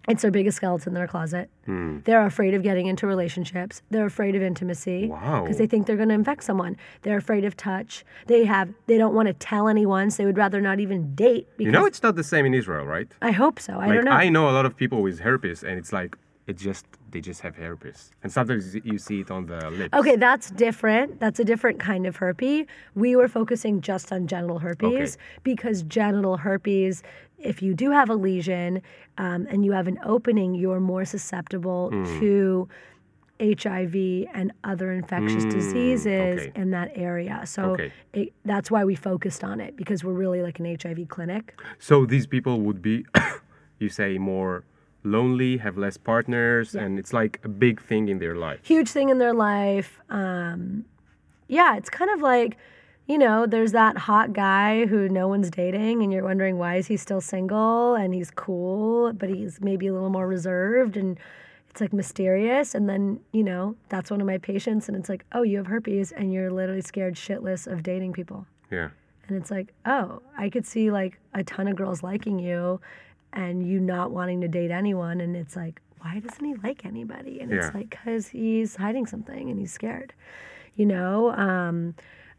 [0.09, 1.49] It's their biggest skeleton in their closet.
[1.65, 2.01] Hmm.
[2.05, 3.83] They're afraid of getting into relationships.
[3.91, 5.07] They're afraid of intimacy.
[5.07, 5.43] Wow.
[5.43, 6.77] Because they think they're going to infect someone.
[7.03, 8.05] They're afraid of touch.
[8.27, 8.71] They have.
[8.87, 11.47] They don't want to tell anyone, so they would rather not even date.
[11.57, 13.09] Because You know it's not the same in Israel, right?
[13.23, 13.75] I hope so.
[13.75, 14.11] I like don't know.
[14.11, 17.41] I know a lot of people with herpes and it's like it just they just
[17.43, 18.11] have herpes.
[18.23, 19.95] And sometimes you see it on the lips.
[19.95, 21.21] Okay, that's different.
[21.21, 22.67] That's a different kind of herpes.
[22.95, 25.23] We were focusing just on genital herpes Okay.
[25.45, 27.03] because genital herpes,
[27.39, 28.83] if you do have a lesion
[29.19, 32.05] um, and you have an opening, you're more susceptible Hmm.
[32.21, 32.69] to
[33.41, 36.53] HIV and other infectious diseases okay.
[36.55, 37.43] in that area.
[37.45, 37.93] So Okay.
[38.13, 41.61] it, that's why we focused on it because we're really like an HIV clinic.
[41.79, 43.05] So these people would be,
[43.81, 44.65] you say, more
[45.05, 48.61] lonely, have less partners, and it's like a big thing in their life.
[48.63, 50.01] huge thing in their life.
[50.09, 50.85] Um,
[51.49, 52.57] yeah, it's kind of like,
[53.07, 56.87] you know, there's that hot guy who no one's dating, and you're wondering why is
[56.87, 61.19] he still single, and he's cool, but he's maybe a little more reserved, and
[61.69, 62.75] it's like mysterious.
[62.75, 65.67] And then, you know, that's one of my patients, and it's like, oh, you have
[65.67, 68.47] herpes, and you're literally scared shitless of dating people.
[68.71, 68.91] Yeah.
[69.29, 72.81] And it's like, oh, I could see like a ton of girls liking you
[73.33, 75.21] and you not wanting to date anyone.
[75.21, 77.41] And it's like, why doesn't he like anybody?
[77.41, 77.59] And Yeah.
[77.67, 80.13] it's like, because he's hiding something and he's scared,
[80.77, 81.33] you know?
[81.33, 81.95] Um,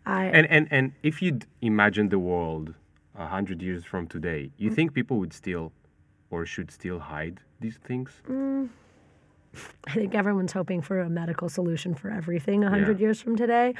[0.06, 2.74] I, And and and if you'd imagine the world
[3.16, 4.76] a hundred years from today, you Mm.
[4.76, 5.72] think people would still,
[6.30, 8.22] or should still hide these things?
[8.28, 8.70] Mm.
[9.88, 13.06] I think everyone's hoping for a medical solution for everything a hundred Yeah.
[13.06, 13.76] years from today.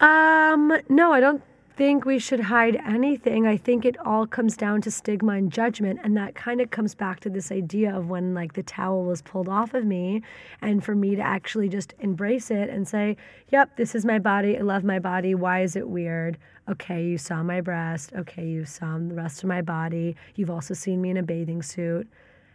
[0.00, 1.42] Um, no, I don't
[1.76, 3.46] think we should hide anything.
[3.46, 6.94] I think it all comes down to stigma and judgment, and that kind of comes
[6.94, 10.22] back to this idea of when like the towel was pulled off of me,
[10.60, 13.16] and for me to actually just embrace it and say,
[13.50, 14.58] "Yep, this is my body.
[14.58, 15.34] I love my body.
[15.34, 18.12] Why is it weird?" Okay, you saw my breast.
[18.14, 20.14] Okay, you saw the rest of my body.
[20.34, 22.08] You've also seen me in a bathing suit.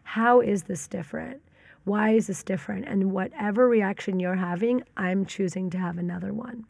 [0.04, 1.42] How is this different?
[1.84, 2.86] Why is this different?
[2.88, 6.66] And whatever reaction you're having, I'm choosing to have another one.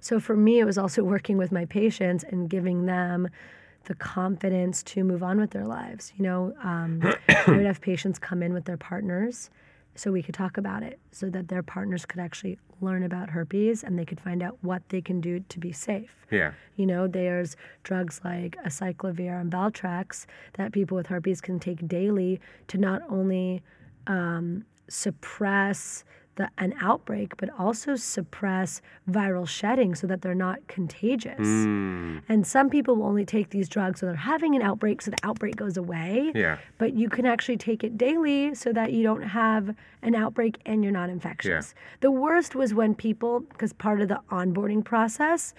[0.00, 3.28] So for me, it was also working with my patients and giving them
[3.84, 6.12] the confidence to move on with their lives.
[6.16, 9.50] You know, um, I would have patients come in with their partners
[9.98, 13.82] so we could talk about it so that their partners could actually learn about herpes
[13.82, 16.14] and they could find out what they can do to be safe.
[16.30, 16.52] Yeah.
[16.76, 22.40] You know, there's drugs like acyclovir and Valtrex that people with herpes can take daily
[22.68, 23.62] to not only
[24.06, 26.04] um, suppress
[26.38, 31.38] the, an outbreak, but also suppress viral shedding so that they're not contagious.
[31.38, 35.10] Mm, And some people will only take these drugs when they're having an outbreak so
[35.10, 36.32] the outbreak goes away.
[36.34, 36.56] yeah.
[36.78, 40.82] But you can actually take it daily so that you don't have an outbreak and
[40.82, 41.74] you're not infectious.
[42.00, 45.52] The worst was when people, because part of the onboarding process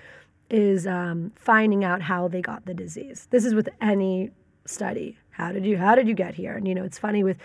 [0.49, 3.27] is um, finding out how they got the disease.
[3.29, 4.31] This is with any
[4.65, 5.17] study.
[5.31, 6.55] How did you how did you get here?
[6.57, 7.37] And you know, it's funny with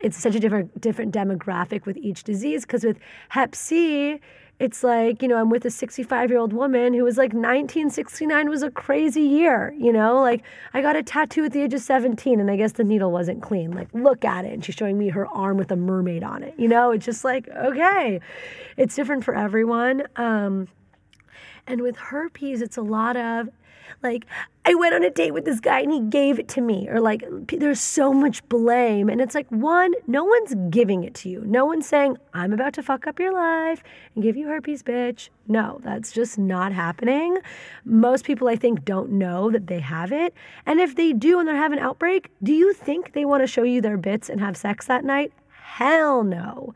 [0.00, 2.98] it's such a different different demographic with each disease because with
[3.30, 4.20] Hep C,
[4.58, 8.48] it's like you know I'm with a 65 year old woman who was like 1969
[8.48, 9.74] was a crazy year.
[9.78, 10.42] You know, like
[10.74, 13.42] I got a tattoo at the age of 17 and I guess the needle wasn't
[13.42, 13.72] clean.
[13.72, 16.54] Like look at it, and she's showing me her arm with a mermaid on it.
[16.58, 18.20] You know, it's just like okay,
[18.76, 20.04] it's different for everyone.
[20.16, 20.68] Um,
[21.66, 23.48] and with herpes, it's a lot of
[24.02, 24.26] like,
[24.64, 26.88] I went on a date with this guy and he gave it to me.
[26.88, 29.08] Or like, there's so much blame.
[29.08, 31.42] And it's like, one, no one's giving it to you.
[31.46, 33.82] No one's saying, I'm about to fuck up your life
[34.14, 35.28] and give you herpes, bitch.
[35.46, 37.38] No, that's just not happening.
[37.84, 40.34] Most people, I think, don't know that they have it.
[40.66, 43.46] And if they do and they have an outbreak, do you think they want to
[43.46, 45.32] show you their bits and have sex that night?
[45.50, 46.74] Hell no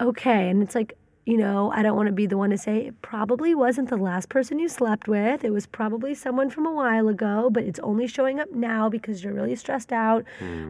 [0.00, 0.48] okay.
[0.48, 3.00] And it's like, you know, I don't want to be the one to say it
[3.00, 5.42] probably wasn't the last person you slept with.
[5.42, 9.24] It was probably someone from a while ago, but it's only showing up now because
[9.24, 10.24] you're really stressed out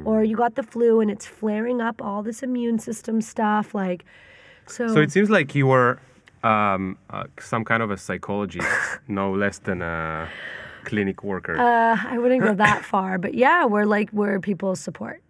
[0.05, 3.75] or you got the flu and it's flaring up all this immune system stuff.
[3.75, 4.05] Like,
[4.67, 5.99] so, So it seems like you were
[6.45, 8.69] um, uh, some kind of a psychologist,
[9.09, 10.29] no less than a
[10.85, 15.24] clinic worker, uh, I wouldn't go that far, but yeah, we're like, we're people's support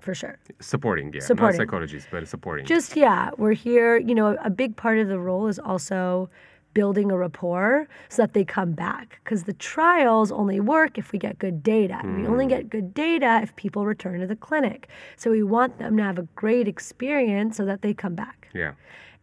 [0.00, 0.38] for sure.
[0.60, 1.12] supporting.
[1.12, 1.58] Yeah, supporting.
[1.58, 2.66] not psychologist, but supporting.
[2.66, 6.28] just yeah we're here you know a big part of the role is also
[6.72, 11.18] building a rapport so that they come back because the trials only work if we
[11.18, 14.88] get good data and we only get good data if people return to the clinic
[15.16, 18.72] so we want them to have a great experience so that they come back yeah.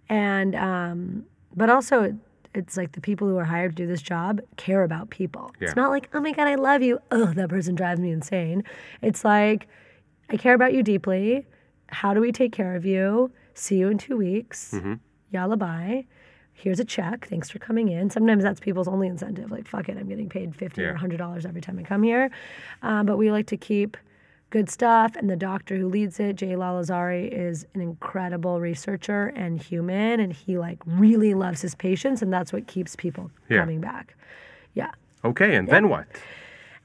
[0.09, 2.17] and um, but also
[2.53, 5.67] it's like the people who are hired to do this job care about people Yeah.
[5.67, 8.63] it's not like oh my god i love you oh that person drives me insane
[9.01, 9.67] it's like
[10.29, 11.45] i care about you deeply
[11.87, 14.73] how do we take care of you see you in two weeks
[15.31, 16.05] yalla bye
[16.53, 19.97] here's a check thanks for coming in sometimes that's people's only incentive like fuck it
[19.97, 20.87] i'm getting paid 50 Yeah.
[20.87, 22.29] or 100 dollars every time i come here
[22.81, 23.97] um, but we like to keep
[24.49, 25.13] good stuff.
[25.17, 30.31] And the doctor who leads it, Jay Lalezari, is an incredible researcher and human, and
[30.31, 33.59] he like really loves his patients, and that's what keeps people Yeah.
[33.59, 34.15] coming back.
[34.73, 34.91] Yeah.
[35.25, 36.05] Okay, and then what?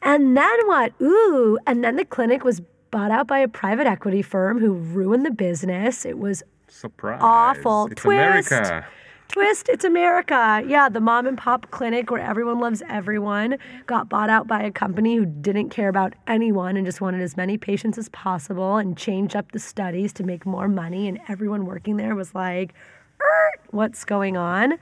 [0.03, 0.93] And then what?
[1.01, 2.61] Ooh, and then the clinic was
[2.93, 6.07] bought out by a private equity firm who ruined the business.
[6.07, 7.19] It was Surprise!
[7.21, 7.87] Awful.
[7.87, 8.53] It's Twist.
[8.53, 8.87] America.
[9.29, 10.63] twist, it's America.
[10.67, 14.71] Yeah, the mom and pop clinic where everyone loves everyone got bought out by a
[14.71, 18.97] company who didn't care about anyone and just wanted as many patients as possible and
[18.97, 21.09] changed up the studies to make more money.
[21.09, 22.73] And everyone working there was like,
[23.21, 24.79] "Er, what's going on?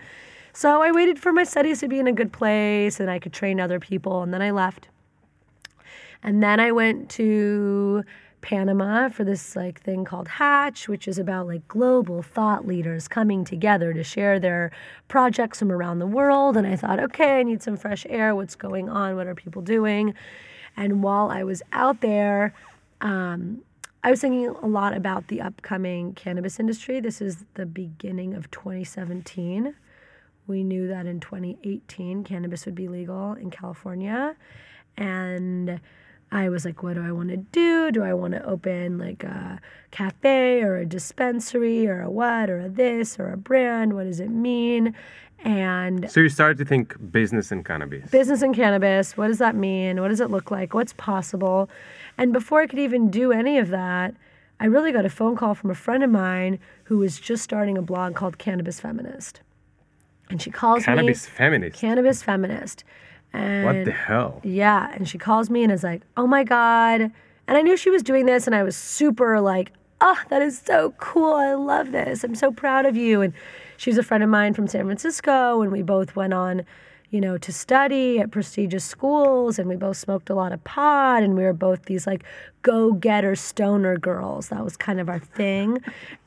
[0.53, 3.33] So I waited for my studies to be in a good place and I could
[3.33, 4.23] train other people.
[4.23, 4.89] And then I left.
[6.23, 8.05] And then I went to
[8.41, 13.45] Panama for this like thing called Hatch, which is about like global thought leaders coming
[13.45, 14.71] together to share their
[15.09, 16.57] projects from around the world.
[16.57, 18.35] And I thought, okay, I need some fresh air.
[18.35, 19.17] What's going on?
[19.17, 20.15] What are people doing?
[20.77, 22.55] And while I was out there,
[23.01, 23.63] um,
[24.03, 27.01] I was thinking a lot about the upcoming cannabis industry.
[27.01, 29.75] This is the beginning of 2017.
[30.47, 34.37] We knew that in 2018 cannabis would be legal in California.
[34.97, 35.81] And
[36.33, 37.91] I was like, what do I want to do?
[37.91, 42.61] Do I want to open like a cafe or a dispensary or a what or
[42.61, 43.95] a this or a brand?
[43.95, 44.95] What does it mean?
[45.43, 48.11] And So you started to think business and cannabis.
[48.11, 50.01] business and cannabis, what does that mean?
[50.01, 50.75] What does it look like?
[50.75, 51.69] What's possible?
[52.19, 54.15] And before I could even do any of that,
[54.61, 57.79] I really got a phone call from a friend of mine who was just starting
[57.79, 59.41] a blog called Cannabis Feminist.
[60.29, 61.81] And she calls Cannabis me feminist.
[61.81, 62.85] Cannabis Feminist.
[63.33, 64.41] And what the hell?
[64.43, 67.91] yeah, and she calls me and is like, "Oh my god!" And I knew she
[67.91, 71.35] was doing this, and I was super like, "Oh, that is so cool!
[71.35, 72.25] I love this!
[72.25, 73.33] I'm so proud of you!" And
[73.77, 76.65] she's a friend of mine from San Francisco, and we both went on,
[77.11, 81.23] you know, to study at prestigious schools, and we both smoked a lot of pot,
[81.23, 82.25] and we were both these like
[82.63, 84.49] go-getter stoner girls.
[84.49, 85.79] That was kind of our thing,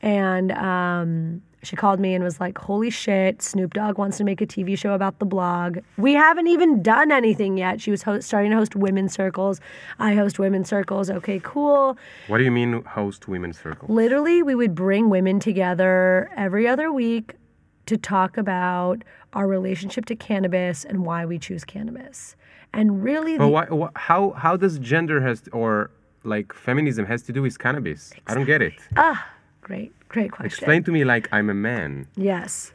[0.02, 4.42] and um, she called me and was like, Holy shit, Snoop Dogg wants to make
[4.42, 5.80] a TV show about the blog.
[5.98, 7.80] We haven't even done anything yet.
[7.82, 9.60] She was ho- starting to host women's circles.
[10.00, 11.10] I host women's circles.
[11.10, 11.98] Okay, cool.
[12.28, 13.90] What do you mean host women's circles?
[13.90, 17.34] Literally, we would bring women together every other week
[17.86, 22.36] to talk about our relationship to cannabis and why we choose cannabis.
[22.74, 25.92] And really, But the, why, wh- how how does gender has or
[26.24, 28.12] like feminism has to do with cannabis?
[28.28, 28.74] I don't get it.
[28.96, 29.28] ah,
[29.64, 30.46] great, great question.
[30.46, 32.08] Explain to me like I'm a man.
[32.16, 32.74] Yes.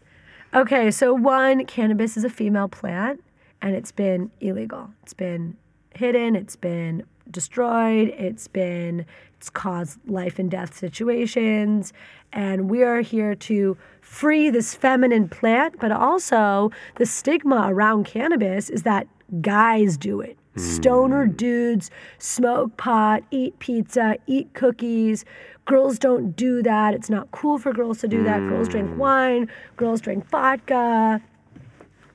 [0.54, 3.22] Okay, so one, cannabis is a female plant
[3.60, 4.90] and it's been illegal.
[5.02, 5.56] It's been
[5.94, 9.04] hidden, it's been destroyed, it's been
[9.36, 11.92] it's caused life and death situations
[12.32, 18.70] and we are here to free this feminine plant, but also the stigma around cannabis
[18.70, 19.06] is that
[19.40, 20.36] guys do it.
[20.54, 20.60] Hmm.
[20.60, 25.24] Stoner dudes smoke pot, eat pizza, eat cookies.
[25.68, 26.94] Girls don't do that.
[26.94, 28.38] It's not cool for girls to do that.
[28.48, 28.98] Girls drink hmm.
[28.98, 31.20] wine, girls drink vodka,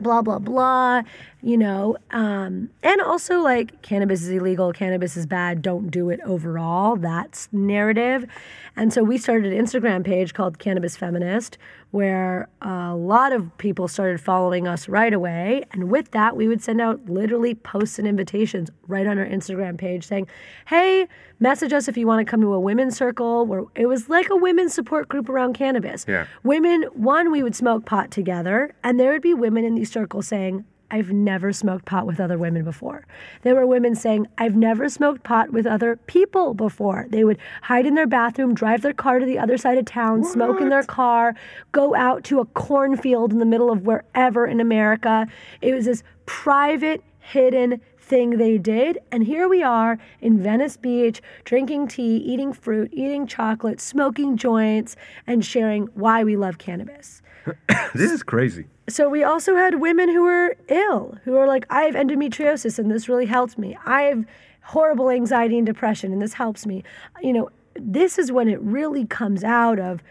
[0.01, 1.03] blah, blah, blah,
[1.43, 1.97] you know.
[2.11, 6.95] Um, and also, like, cannabis is illegal, cannabis is bad, don't do it overall.
[6.95, 8.25] That's narrative.
[8.75, 11.57] And so we started an Instagram page called Cannabis Feminist,
[11.91, 15.63] where a lot of people started following us right away.
[15.71, 19.77] And with that, we would send out literally posts and invitations right on our Instagram
[19.77, 20.27] page saying,
[20.65, 21.07] hey,
[21.39, 24.29] message us if you want to come to a women's circle where it was like
[24.29, 26.05] a women's support group around cannabis.
[26.07, 26.25] Yeah.
[26.43, 30.27] Women, one, we would smoke pot together, and there would be women in these circles
[30.27, 33.07] saying, I've never smoked pot with other women before.
[33.41, 37.07] There were women saying, I've never smoked pot with other people before.
[37.09, 40.23] They would hide in their bathroom, drive their car to the other side of town,
[40.23, 41.33] smoke in their car,
[41.71, 45.27] go out to a cornfield in the middle of wherever in America.
[45.61, 48.99] It was this private, hidden thing they did.
[49.11, 54.95] And here we are in Venice Beach, drinking tea, eating fruit, eating chocolate, smoking joints,
[55.25, 57.22] and sharing why we love cannabis.
[57.93, 58.65] This is crazy.
[58.89, 62.89] So we also had women who were ill, who were like, I have endometriosis and
[62.89, 63.77] this really helped me.
[63.85, 64.25] I have
[64.63, 66.83] horrible anxiety and depression and this helps me.
[67.21, 70.01] You know, this is when it really comes out of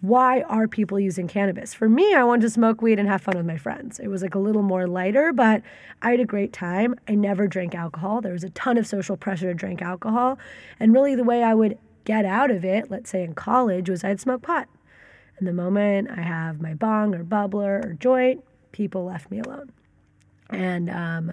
[0.00, 1.74] why are people using cannabis?
[1.74, 3.98] For me, I wanted to smoke weed and have fun with my friends.
[3.98, 5.62] It was like a little more lighter, but
[6.02, 6.94] I had a great time.
[7.08, 8.20] I never drank alcohol.
[8.20, 10.38] There was a ton of social pressure to drink alcohol.
[10.78, 14.04] And really, the way I would get out of it, let's say in college, was
[14.04, 14.68] I'd smoke pot.
[15.38, 19.70] And the moment I have my bong or bubbler or joint, people left me alone.
[20.50, 21.32] And um,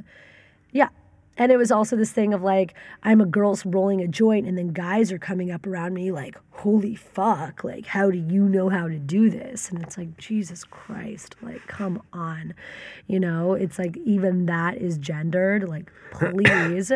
[0.71, 0.89] yeah.
[1.37, 4.57] And it was also this thing of like, I'm a girl rolling a joint, and
[4.57, 8.69] then guys are coming up around me like, holy fuck, like, how do you know
[8.69, 9.69] how to do this?
[9.69, 12.53] And it's like, Jesus Christ, like, come on.
[13.07, 16.91] You know, it's like, even that is gendered, like, please.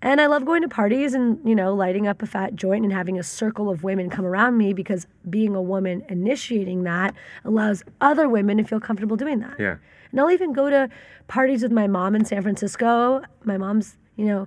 [0.00, 2.92] And I love going to parties and, you know, lighting up a fat joint and
[2.92, 7.82] having a circle of women come around me because being a woman initiating that allows
[8.00, 9.58] other women to feel comfortable doing that.
[9.58, 9.76] Yeah.
[10.12, 10.88] And I'll even go to
[11.26, 13.22] parties with my mom in San Francisco.
[13.44, 14.46] My mom's, you know,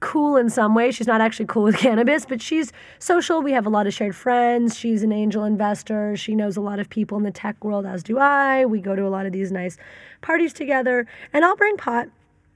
[0.00, 0.96] cool in some ways.
[0.96, 3.42] She's not actually cool with cannabis, but she's social.
[3.42, 4.76] We have a lot of shared friends.
[4.76, 6.16] She's an angel investor.
[6.16, 8.66] She knows a lot of people in the tech world, as do I.
[8.66, 9.76] We go to a lot of these nice
[10.22, 12.08] parties together, and I'll bring pot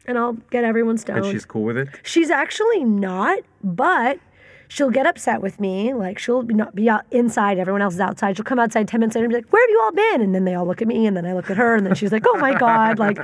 [0.07, 1.25] and I'll get everyone stoned.
[1.25, 1.89] And she's cool with it.
[2.03, 4.19] She's actually not, but
[4.69, 5.95] she'll get upset with me.
[5.95, 8.37] Like she'll be not be out inside, everyone else is outside.
[8.37, 10.35] She'll come outside ten minutes later and be like, "Where have you all been?" And
[10.35, 12.13] then they all look at me, and then I look at her, and then she's
[12.13, 13.19] like, "Oh my god!" Like,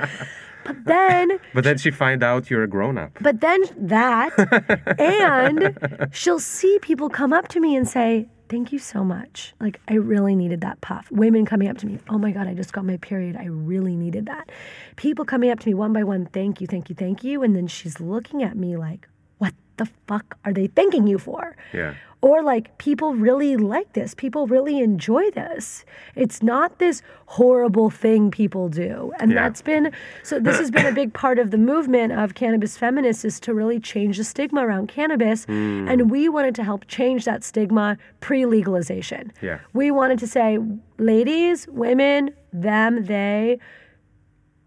[0.63, 3.11] but then, But then she find out you're a grown up.
[3.19, 8.27] but then that, and she'll see people come up to me and say.
[8.51, 9.53] Thank you so much.
[9.61, 11.09] Like, I really needed that puff.
[11.09, 13.37] Women coming up to me, oh my God, I just got my period.
[13.37, 14.51] I really needed that.
[14.97, 17.43] People coming up to me one by one, thank you, thank you, thank you.
[17.43, 21.55] And then she's looking at me like, what the fuck are they thanking you for?
[21.71, 21.93] Yeah.
[22.23, 24.13] Or like people really like this.
[24.13, 25.83] People really enjoy this.
[26.15, 29.11] It's not this horrible thing people do.
[29.19, 29.41] And Yeah.
[29.43, 29.91] that's been
[30.21, 33.55] so this has been a big part of the movement of cannabis feminists is to
[33.55, 35.45] really change the stigma around cannabis.
[35.45, 35.87] Hmm.
[35.89, 39.31] And we wanted to help change that stigma pre-legalization.
[39.41, 39.59] Yeah.
[39.73, 40.59] We wanted to say,
[40.99, 43.57] ladies, women, them, they,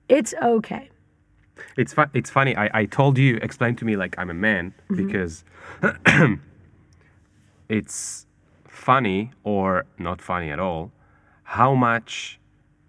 [0.09, 0.91] it's okay.
[1.77, 2.57] It's fu- it's funny.
[2.57, 5.07] I, I told you, explain to me like I'm a man Mm-hmm.
[5.07, 5.45] because
[7.69, 8.27] it's
[8.69, 10.91] funny or not funny at all
[11.45, 12.41] how much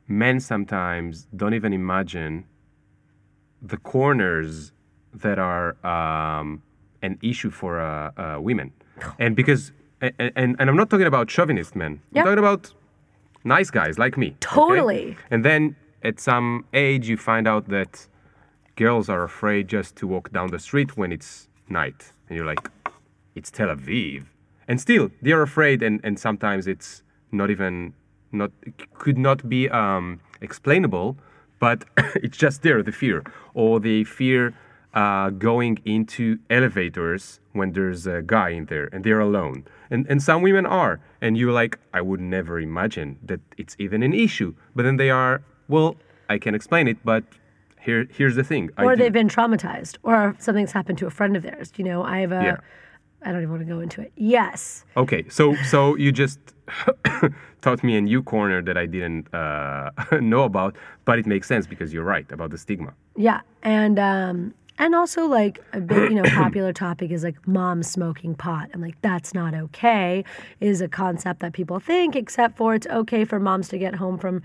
[0.07, 2.45] men sometimes don't even imagine
[3.61, 4.71] the corners
[5.13, 6.61] that are um,
[7.01, 8.71] an issue for uh, uh, women.
[9.19, 9.71] And because,
[10.01, 12.21] and, and, and I'm not talking about chauvinist men, Yeah.
[12.21, 12.73] I'm talking about
[13.43, 14.27] nice guys like me.
[14.27, 14.37] okay?
[14.39, 15.17] Totally.
[15.31, 18.07] And then at some age, you find out that
[18.75, 22.13] girls are afraid just to walk down the street when it's night.
[22.29, 22.69] And you're like,
[23.35, 24.25] it's Tel Aviv.
[24.67, 27.93] And still, they are afraid, and, and sometimes it's not even,
[28.31, 28.51] not
[28.93, 31.17] could not be um, explainable,
[31.59, 31.85] but
[32.15, 33.23] it's just there, the fear.
[33.53, 34.53] Or they fear
[34.93, 39.65] uh, going into elevators when there's a guy in there and they're alone.
[39.89, 40.99] And, and some women are.
[41.21, 44.55] And you're like, I would never imagine that it's even an issue.
[44.75, 45.95] But then they are, well,
[46.29, 47.23] I can explain it, but
[47.81, 48.71] here, here's the thing.
[48.77, 51.71] Or they've been traumatized, or something's happened to a friend of theirs.
[51.77, 52.43] You know, I have a.
[52.43, 52.57] Yeah.
[53.21, 54.11] I don't even want to go into it.
[54.15, 54.85] Yes.
[54.95, 56.39] Okay, so so you just
[57.61, 59.91] taught me a new corner that I didn't uh,
[60.21, 62.93] know about, but it makes sense because you're right about the stigma.
[63.15, 67.83] Yeah, and um, and also like a big, you know, popular topic is like mom
[67.83, 70.23] smoking pot, and like that's not okay
[70.59, 74.17] is a concept that people think, except for it's okay for moms to get home
[74.17, 74.43] from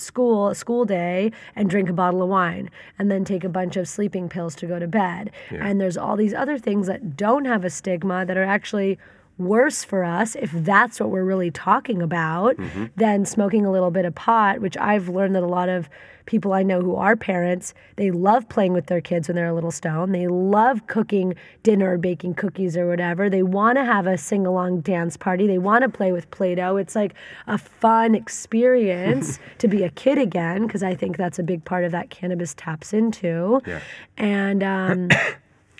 [0.00, 3.88] school, school day, and drink a bottle of wine, and then take a bunch of
[3.88, 5.30] sleeping pills to go to bed.
[5.50, 8.98] And there's all these other things that don't have a stigma that are actually
[9.38, 12.56] worse for us if that's what we're really talking about
[12.96, 15.88] than smoking a little bit of pot which i've learned that a lot of
[16.26, 19.54] people i know who are parents they love playing with their kids when they're a
[19.54, 20.12] little stone.
[20.12, 24.80] they love cooking dinner or baking cookies or whatever they want to have a sing-along
[24.80, 27.14] dance party they want to play with play-doh it's like
[27.46, 31.84] a fun experience to be a kid again because i think that's a big part
[31.84, 33.80] of that cannabis taps into Yeah.
[34.16, 35.08] and um,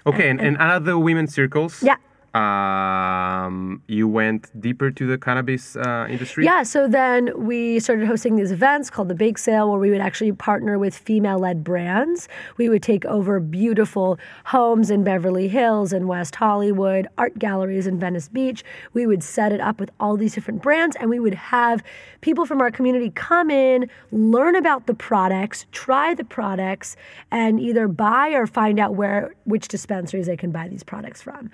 [0.06, 1.82] Okay, and, and other women circles.
[1.82, 1.96] Yeah.
[2.38, 6.44] Um, you went deeper to the cannabis uh, industry.
[6.44, 10.00] Yeah, so then we started hosting these events called the Bake Sale, where we would
[10.00, 12.28] actually partner with female led brands.
[12.56, 17.98] We would take over beautiful homes in Beverly Hills and West Hollywood, art galleries in
[17.98, 18.62] Venice Beach.
[18.92, 21.82] We would set it up with all these different brands, and we would have
[22.20, 26.96] people from our community come in, learn about the products, try the products,
[27.32, 31.50] and either buy or find out where which dispensaries they can buy these products from.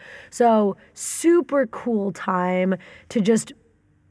[0.74, 2.76] So, super cool time
[3.10, 3.52] to just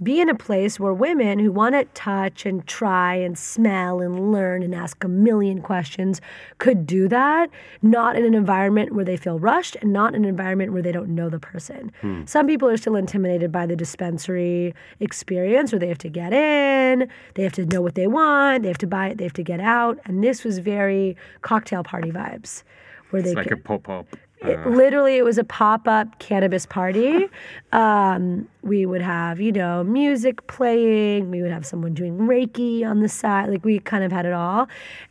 [0.01, 4.33] be in a place where women who want to touch and try and smell and
[4.33, 6.19] learn and ask a million questions
[6.57, 7.49] could do that,
[7.81, 10.91] not in an environment where they feel rushed and not in an environment where they
[10.91, 11.91] don't know the person.
[12.01, 12.25] Hmm.
[12.25, 17.07] Some people are still intimidated by the dispensary experience where they have to get in,
[17.35, 19.43] they have to know what they want, they have to buy it, they have to
[19.43, 19.99] get out.
[20.05, 22.63] And this was very cocktail party vibes.
[23.11, 24.07] Where they like could- a pop up.
[24.43, 27.27] It- literally, it was a pop up cannabis party.
[27.73, 31.31] Um, we would have, you know, music playing.
[31.31, 33.49] We would have someone doing Reiki on the side.
[33.49, 34.67] Like, we kind of had it all.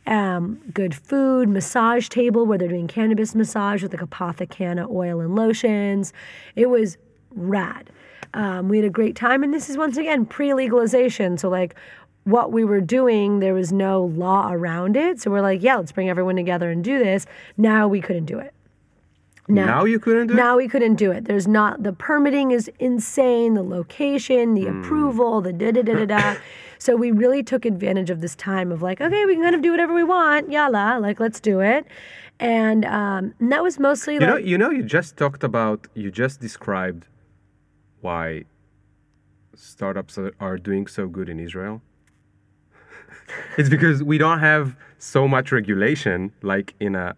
[0.07, 5.35] Um, good food, massage table where they're doing cannabis massage with like Apothecanna oil and
[5.35, 6.13] lotions.
[6.55, 6.97] It was
[7.31, 7.89] rad.
[8.33, 9.43] Um, we had a great time.
[9.43, 11.37] And this is once again pre legalization.
[11.37, 11.75] So, like,
[12.23, 15.19] what we were doing, there was no law around it.
[15.19, 17.25] So, we're like, yeah, let's bring everyone together and do this.
[17.57, 18.53] Now we couldn't do it.
[19.47, 20.37] Now you couldn't do it?
[20.37, 21.25] Now we couldn't do it.
[21.25, 26.05] There's not the permitting is insane, the location, the approval, the da da da da
[26.05, 26.35] da.
[26.79, 29.61] So we really took advantage of this time of like, okay, we can kind of
[29.61, 31.85] do whatever we want, yalla, like let's do it.
[32.41, 35.87] And, um, and that was mostly You like know, you know, you just talked about,
[35.93, 37.07] you just described
[38.01, 38.43] why
[39.55, 41.81] startups are doing so good in Israel.
[43.57, 47.15] it's because we don't have so much regulation like in a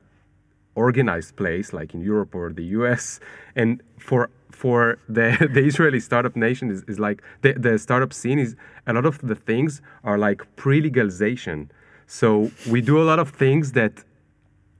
[0.75, 3.19] organized place like in Europe or the US.
[3.55, 8.39] And for for the the Israeli startup nation is, is like the, the startup scene
[8.39, 8.55] is
[8.87, 11.71] a lot of the things are like pre-legalization.
[12.07, 14.03] So we do a lot of things that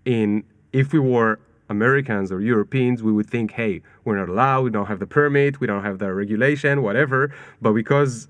[0.05, 1.39] in if we were
[1.69, 5.59] Americans or Europeans, we would think, hey, we're not allowed, we don't have the permit,
[5.59, 7.33] we don't have the regulation, whatever.
[7.61, 8.27] But because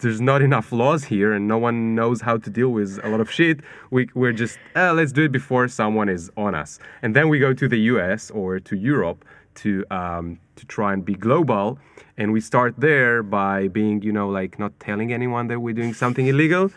[0.00, 3.20] there's not enough laws here and no one knows how to deal with a lot
[3.20, 6.78] of shit, we, we're just, uh, let's do it before someone is on us.
[7.02, 9.24] And then we go to the US or to Europe
[9.56, 11.78] to, um, to try and be global.
[12.16, 15.94] And we start there by being, you know, like not telling anyone that we're doing
[15.94, 16.70] something illegal.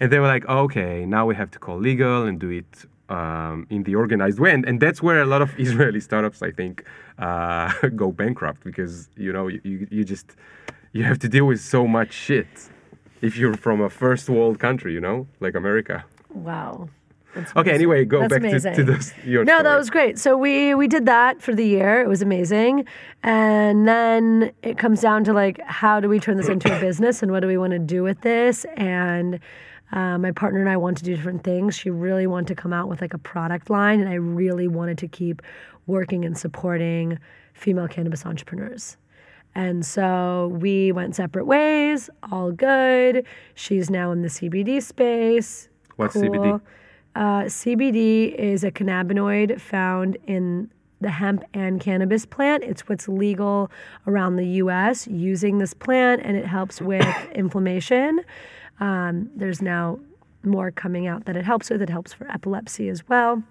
[0.00, 3.66] And they were like, okay, now we have to call legal and do it um,
[3.70, 4.52] in the organized way.
[4.52, 6.84] And, and that's where a lot of Israeli startups, I think,
[7.18, 10.36] uh, go bankrupt because, you know, you, you just,
[10.96, 12.48] you have to deal with so much shit
[13.20, 16.04] if you're from a first world country, you know, like America.
[16.30, 16.88] wow.
[17.54, 18.74] Okay, anyway, go That's back to, amazing.
[18.76, 20.18] to this, your No, that was great.
[20.18, 22.00] So we we did that for the year.
[22.00, 22.86] It was amazing.
[23.22, 27.22] And then it comes down to like how do we turn this into a business
[27.22, 28.64] and what do we want to do with this?
[28.78, 29.38] And
[29.92, 31.74] uh, my partner and I want to do different things.
[31.76, 34.96] She really wanted to come out with like a product line, and I really wanted
[34.98, 35.42] to keep
[35.86, 37.18] working and supporting
[37.52, 38.96] female cannabis entrepreneurs.
[39.56, 43.24] And so we went separate ways, all good.
[43.54, 45.70] She's now in the CBD space.
[45.96, 46.24] What's Cool.
[46.24, 46.60] CBD?
[47.14, 52.64] Uh, CBD is a cannabinoid found in the hemp and cannabis plant.
[52.64, 53.70] It's what's legal
[54.06, 58.20] around the US using this plant, and it helps with inflammation.
[58.78, 59.98] Um, there's now
[60.44, 61.80] more coming out that it helps with.
[61.80, 63.42] It helps for epilepsy as well.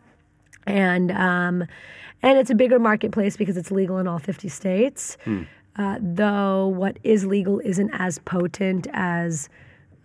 [0.68, 1.64] And um,
[2.22, 5.18] and it's a bigger marketplace because it's legal in all 50 states.
[5.78, 9.50] Uh, though what is legal isn't as potent as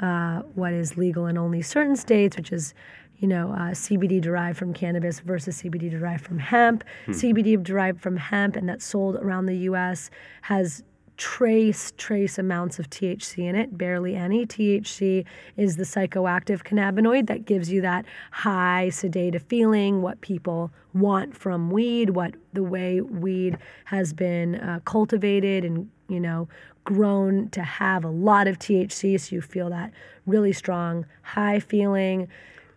[0.00, 2.74] uh, what is legal in only certain states, which is,
[3.18, 6.82] you know, uh, CBD derived from cannabis versus CBD derived from hemp.
[7.08, 10.10] CBD derived from hemp and that's sold around the U.S.
[10.42, 10.82] has
[11.20, 14.46] trace trace amounts of THC in it, barely any.
[14.46, 15.26] THC
[15.58, 21.70] is the psychoactive cannabinoid that gives you that high sedative feeling, what people want from
[21.70, 26.48] weed, what the way weed has been uh, cultivated and, you know,
[26.84, 29.92] grown to have a lot of THC so you feel that
[30.24, 32.28] really strong high feeling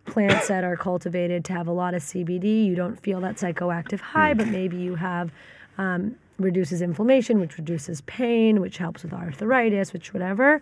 [0.06, 4.02] plants that are cultivated to have a lot of CBD, you don't feel that psychoactive
[4.02, 5.32] high, but maybe you have
[5.78, 10.62] um, reduces inflammation, which reduces pain, which helps with arthritis, which whatever.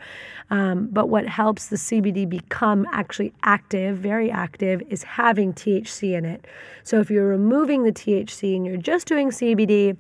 [0.49, 6.26] Um, but what helps the CBD become actually active, very active, is having THC in
[6.26, 6.45] it.
[6.84, 9.97] So if you're removing the THC and you're just doing CBD,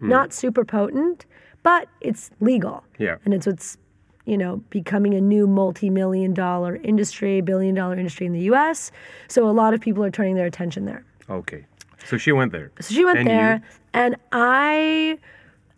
[0.00, 1.26] not super potent,
[1.62, 2.82] but it's legal.
[2.98, 3.18] Yeah.
[3.24, 3.78] And it's what's
[4.24, 8.92] you know, becoming a new multi-million dollar industry, billion dollar industry in the US.
[9.28, 11.04] So a lot of people are turning their attention there.
[11.28, 11.66] Okay.
[12.06, 12.72] So she went there.
[12.80, 13.34] So she went And you?
[13.34, 13.62] there,
[13.94, 15.18] and I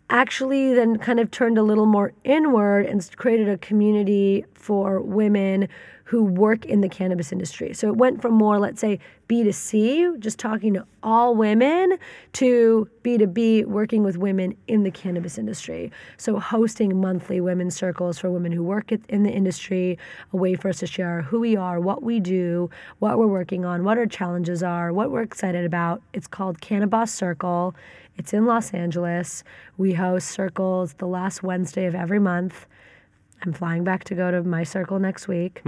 [0.09, 5.67] actually then kind of turned a little more inward and created a community for women
[6.03, 7.73] who work in the cannabis industry.
[7.73, 11.97] So it went from more, let's say, B2C, just talking to all women,
[12.33, 15.91] to B2B, working with women in the cannabis industry.
[16.17, 19.97] So hosting monthly women's circles for women who work in the industry,
[20.33, 22.69] a way for us to share who we are, what we do,
[22.99, 26.01] what we're working on, what our challenges are, what we're excited about.
[26.13, 27.75] It's called Cannabis Circle.
[28.17, 29.43] It's in Los Angeles.
[29.77, 32.65] We host circles the last Wednesday of every month.
[33.43, 35.61] I'm flying back to go to my circle next week.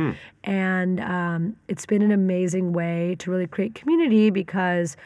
[0.44, 4.98] And um, it's been an amazing way to really create community because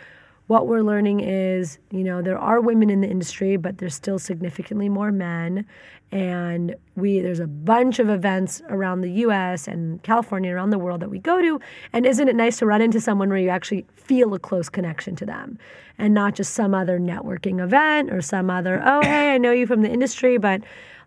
[0.48, 4.20] what we're learning is, you know, there are women in the industry, but there's still
[4.20, 5.66] significantly more men.
[6.12, 11.00] And we there's a bunch of events around the US and California, around the world
[11.00, 11.60] that we go to.
[11.94, 15.16] And isn't it nice to run into someone where you actually feel a close connection
[15.18, 15.58] to them
[15.98, 19.66] and not just some other networking event or some other, oh, hey, I know you
[19.66, 20.62] from the industry, but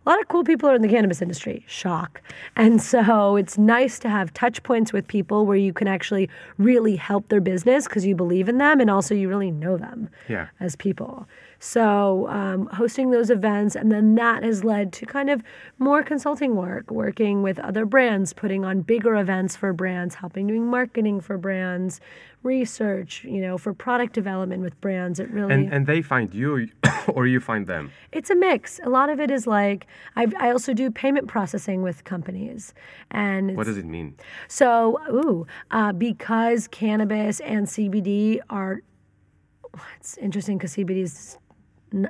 [0.06, 1.64] a lot of cool people are in the cannabis industry.
[1.66, 2.20] Shock.
[2.56, 6.28] And so it's nice to have touch points with people where you can actually
[6.58, 10.08] really help their business because you believe in them and also you really know them
[10.28, 10.48] Yeah.
[10.60, 11.26] as people.
[11.64, 15.42] So, um, hosting those events, and then that has led to kind of
[15.78, 20.66] more consulting work, working with other brands, putting on bigger events for brands, helping doing
[20.66, 22.02] marketing for brands,
[22.42, 25.18] research, you know, for product development with brands.
[25.18, 26.68] It really And and they find you,
[27.08, 27.90] or you find them.
[28.12, 28.78] it's a mix.
[28.84, 29.86] A lot of it is like
[30.16, 32.74] I, I also do payment processing with companies,
[33.10, 34.16] and What does it mean?
[34.48, 38.82] so, ooh, uh, because cannabis and CBD are,
[39.96, 41.38] it's interesting because CBD is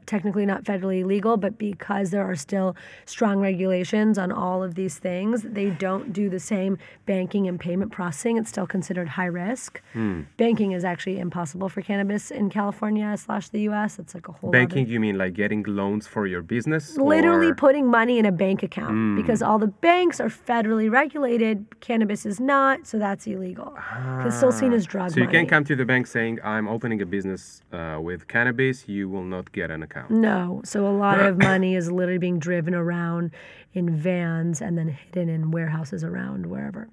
[0.06, 4.98] technically not federally legal, but because there are still strong regulations on all of these
[4.98, 8.36] things, they don't do the same banking and payment processing.
[8.36, 9.82] It's still considered high risk.
[9.92, 10.22] Hmm.
[10.36, 13.98] Banking is actually impossible for cannabis in California slash the U.S.
[13.98, 16.96] It's like a whole Banking, you mean like getting loans for your business?
[16.96, 19.16] literally or- putting money in a bank account hmm.
[19.16, 21.66] because all the banks are federally regulated.
[21.80, 23.76] Cannabis is not, so that's illegal.
[24.24, 24.76] It's still seen ah.
[24.76, 25.38] as drug So you money.
[25.38, 29.24] can't come to the bank saying, "I'm opening a business uh, with cannabis." You will
[29.24, 30.10] not get an account.
[30.10, 33.30] No, so a lot of money is literally being driven around
[33.74, 36.88] in vans and then hidden in warehouses around wherever.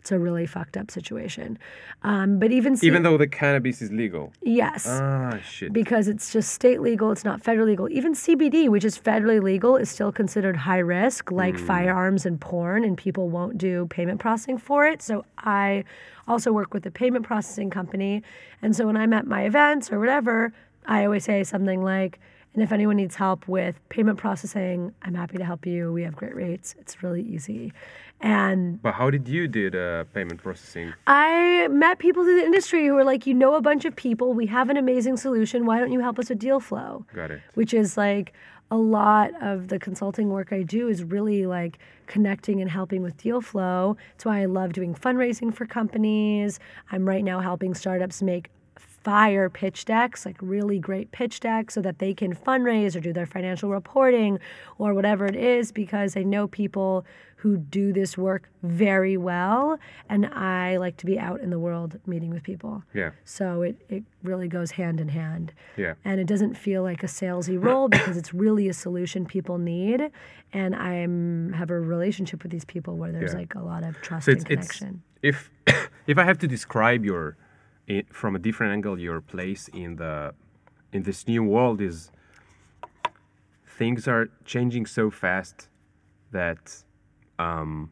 [0.00, 1.58] It's a really fucked up situation.
[2.04, 4.32] Um, but even Even though the cannabis is legal.
[4.40, 4.86] yes.
[4.88, 5.72] Ah, shit.
[5.72, 7.88] because it's just state legal, it's not federal legal.
[7.90, 12.84] Even CBD, which is federally legal, is still considered high risk, like firearms and porn,
[12.84, 15.02] and people won't do payment processing for it.
[15.02, 15.82] So I
[16.28, 18.22] also work with a payment processing company.
[18.62, 20.52] And so when I'm at my events or whatever,
[20.86, 22.18] I always say something like,
[22.54, 25.92] and if anyone needs help with payment processing, I'm happy to help you.
[25.92, 26.74] We have great rates.
[26.78, 27.72] It's really easy.
[28.22, 30.94] And but how did you do the payment processing?
[31.06, 34.32] I met people in the industry who were like, you know, a bunch of people.
[34.32, 35.66] We have an amazing solution.
[35.66, 37.04] Why don't you help us with deal flow?
[37.14, 37.42] Got it.
[37.54, 38.32] Which is like
[38.70, 43.16] a lot of the consulting work I do is really like connecting and helping with
[43.18, 43.96] deal flow.
[44.12, 46.58] That's why I love doing fundraising for companies.
[46.90, 48.50] I'm right now helping startups make
[49.06, 53.12] fire pitch decks, like really great pitch decks, so that they can fundraise or do
[53.12, 54.38] their financial reporting
[54.78, 57.04] or whatever it is, because I know people
[57.36, 59.78] who do this work very well.
[60.08, 62.82] And I like to be out in the world meeting with people.
[62.94, 63.10] Yeah.
[63.24, 65.52] So it, it really goes hand in hand.
[65.76, 65.94] Yeah.
[66.04, 70.10] And it doesn't feel like a salesy role because it's really a solution people need.
[70.52, 70.94] And I
[71.56, 73.38] have a relationship with these people where there's Yeah.
[73.42, 75.02] like a lot of trust So and it's, it's connection.
[75.22, 75.50] if
[76.08, 77.36] if I have to describe your
[77.88, 80.34] i from a different angle your place in the
[80.92, 82.10] in this new world is
[83.78, 85.68] things are changing so fast
[86.32, 86.82] that
[87.38, 87.90] um,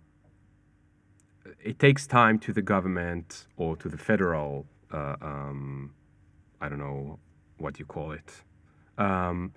[1.62, 5.92] it takes time to the government or to the federal uh, um,
[6.60, 7.18] I don't know
[7.58, 8.42] what you call it
[8.96, 9.52] um,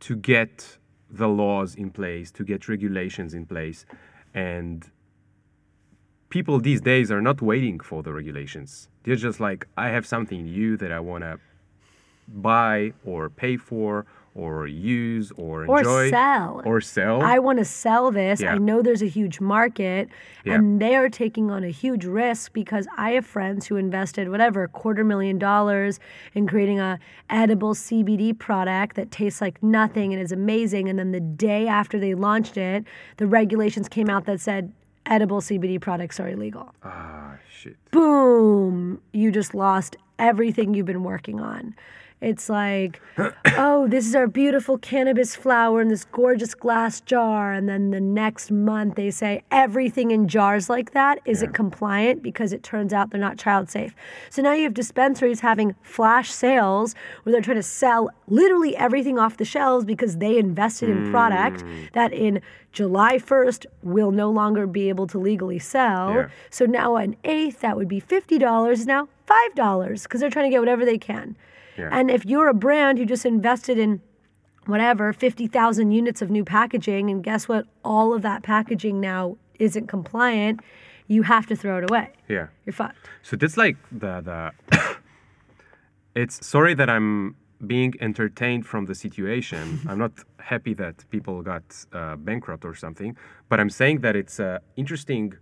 [0.00, 0.78] to get
[1.10, 3.86] the laws in place to get regulations in place.
[4.34, 4.90] And
[6.28, 8.88] people these days are not waiting for the regulations.
[9.04, 11.38] They're just like, I have something new that I want to
[12.28, 16.62] buy or pay for or use or enjoy Or sell.
[16.66, 17.22] or sell.
[17.22, 18.42] I want to sell this.
[18.42, 18.52] Yeah.
[18.54, 20.10] I know there's a huge market,
[20.44, 20.56] Yeah.
[20.56, 24.64] and they are taking on a huge risk because I have friends who invested whatever
[24.64, 26.00] a quarter million dollars
[26.34, 26.98] in creating a
[27.30, 30.90] edible CBD product that tastes like nothing and is amazing.
[30.90, 32.84] And then the day after they launched it,
[33.16, 34.70] the regulations came out that said
[35.06, 36.74] edible CBD products are illegal.
[36.84, 37.76] ah, shit.
[37.90, 41.74] boom, you just lost everything you've been working on.
[42.22, 43.02] It's like,
[43.58, 47.52] oh, this is our beautiful cannabis flower in this gorgeous glass jar.
[47.52, 52.54] And then the next month they say everything in jars like that isn't compliant because
[52.54, 53.94] it turns out they're not child safe.
[54.30, 59.18] So now you have dispensaries having flash sales where they're trying to sell literally everything
[59.18, 61.84] off the shelves because they invested in product hmm.
[61.92, 62.40] that in
[62.72, 66.14] July 1st will no longer be able to legally sell.
[66.14, 66.28] Yeah.
[66.48, 70.50] So now an eighth that would be $50 is now $5 because they're trying to
[70.50, 71.36] get whatever they can.
[71.76, 71.88] Yeah.
[71.92, 74.00] And if you're a brand who just invested in
[74.66, 79.86] whatever 50,000 units of new packaging and guess what all of that packaging now isn't
[79.86, 80.60] compliant,
[81.08, 82.10] you have to throw it away.
[82.28, 82.48] Yeah.
[82.64, 82.98] You're fucked.
[83.22, 84.52] So that's like the the.
[86.14, 89.80] it's sorry that I'm being entertained from the situation.
[89.88, 91.62] I'm not happy that people got
[91.92, 93.16] uh, bankrupt or something,
[93.48, 95.34] but I'm saying that it's an interesting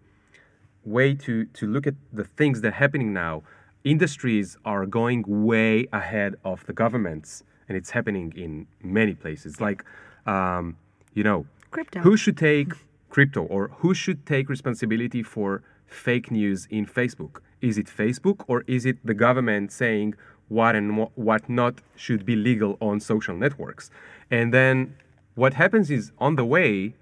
[0.85, 3.43] way to to look at the things that are happening now.
[3.85, 9.61] Industries are going way ahead of the governments, and it's happening in many places.
[9.61, 9.85] Like,
[10.27, 10.77] um,
[11.13, 12.01] you know, Crypto.
[12.01, 12.73] who should take
[13.11, 17.41] crypto or who should take responsibility for fake news in Facebook?
[17.61, 20.15] Is it Facebook or is it the government saying
[20.49, 23.91] what and what not should be legal on social networks?
[24.31, 24.97] And then
[25.35, 26.95] what happens is on the way,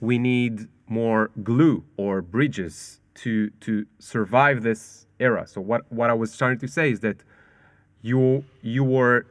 [0.00, 5.46] we need more glue or bridges to to survive this era.
[5.46, 7.22] So what what I was trying to say is that
[8.02, 9.26] you you were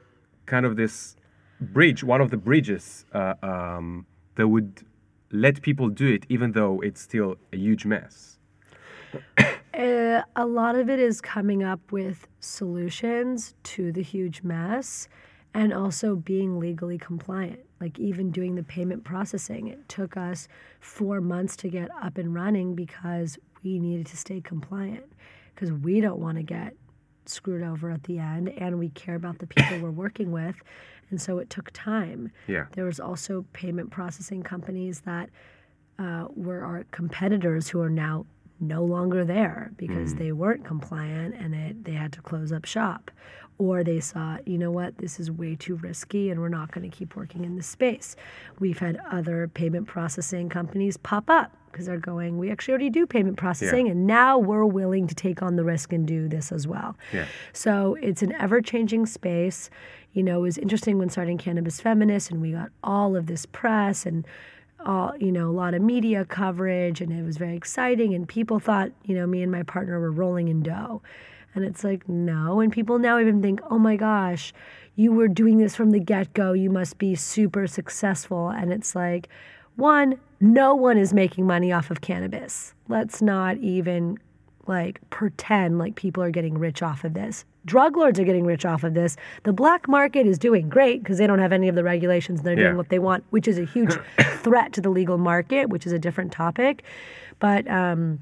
[0.46, 1.16] kind of this
[1.60, 4.84] bridge, one of the bridges uh, um, that would
[5.32, 8.38] let people do it, even though it's still a huge mess?
[9.74, 15.08] Uh, a lot of it is coming up with solutions to the huge mess
[15.54, 17.60] and also being legally compliant.
[17.80, 20.48] Like, even doing the payment processing, it took us
[20.80, 25.06] four months to get up and running because we needed to stay compliant
[25.58, 26.76] because we don't want to get
[27.26, 30.56] screwed over at the end and we care about the people we're working with.
[31.10, 32.32] And so it took time.
[32.48, 32.66] Yeah.
[32.74, 35.30] There was also payment processing companies that
[35.98, 38.28] uh, were our competitors who are now
[38.60, 43.10] no longer there because they weren't compliant and it, they had to close up shop.
[43.58, 46.88] Or they saw, you know what, this is way too risky and we're not going
[46.88, 48.16] to keep working in this space.
[48.60, 53.06] We've had other payment processing companies pop up because they're going, we actually already do
[53.06, 56.66] payment processing and now we're willing to take on the risk and do this as
[56.66, 56.98] well.
[57.14, 57.28] Yeah.
[57.54, 59.70] So it's an ever changing space.
[60.14, 63.46] You know, it was interesting when starting Cannabis Feminist and we got all of this
[63.46, 64.26] press and
[64.88, 68.58] all, you know, a lot of media coverage and it was very exciting and people
[68.58, 71.04] thought, you know, me and my partner were rolling in dough.
[71.54, 72.60] And it's like, no.
[72.60, 74.52] And people now even think, oh my gosh,
[74.96, 76.54] you were doing this from the get go.
[76.54, 78.50] You must be super successful.
[78.50, 79.30] And it's like,
[79.78, 82.74] one, no one is making money off of cannabis.
[82.88, 84.20] Let's not even
[84.68, 87.46] like pretend like people are getting rich off of this.
[87.66, 89.16] Drug lords are getting rich off of this.
[89.44, 92.42] The black market is doing great because they don't have any of the regulations.
[92.42, 92.64] They're Yeah.
[92.66, 93.98] doing what they want, which is a huge
[94.44, 96.84] threat to the legal market, which is a different topic.
[97.40, 98.22] But um,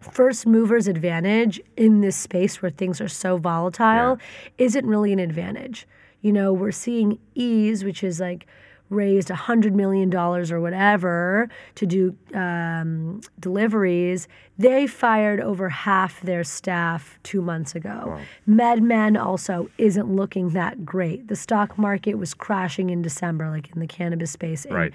[0.00, 4.18] first movers advantage in this space where things are so volatile
[4.58, 5.86] isn't really an advantage.
[6.20, 8.46] You know, we're seeing ease, which is like
[8.88, 14.28] raised $100 million or whatever to do um, deliveries.
[14.58, 18.18] They fired over half their staff two months ago.
[18.48, 21.28] MedMen also isn't looking that great.
[21.28, 24.94] The stock market was crashing in December, like in the cannabis space in, Right.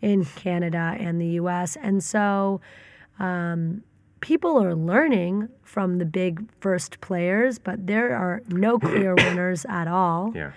[0.00, 1.76] in Canada and the US.
[1.76, 2.60] And so
[4.20, 9.88] people are learning from the big first players, but there are no clear winners at
[9.88, 10.32] all.
[10.34, 10.52] Yeah.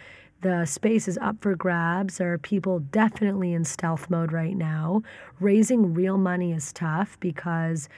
[0.46, 2.20] The space is up for grabs.
[2.20, 5.02] There are people definitely in stealth mode right now.
[5.40, 7.90] Raising real money is tough because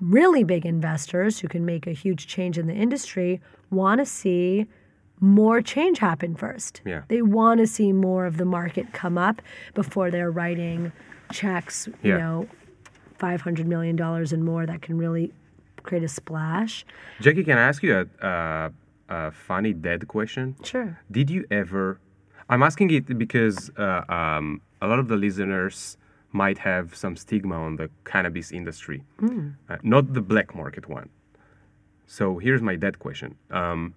[0.00, 4.64] really big investors who can make a huge change in the industry want to see
[5.20, 6.80] more change happen first.
[6.86, 7.02] Yeah.
[7.08, 9.42] They want to see more of the market come up
[9.74, 10.92] before they're writing
[11.30, 12.48] checks, you know,
[13.18, 15.30] $500 million and more that can really
[15.82, 16.86] create a splash.
[17.20, 18.72] Jackie, can I ask you a, a,
[19.08, 20.56] a funny dead question?
[20.62, 21.00] Sure.
[21.10, 22.00] Did you ever?
[22.48, 25.96] I'm asking it because uh, um, a lot of the listeners
[26.32, 31.08] might have some stigma on the cannabis industry, uh, not the black market one.
[32.06, 33.94] So here's my dead question: um,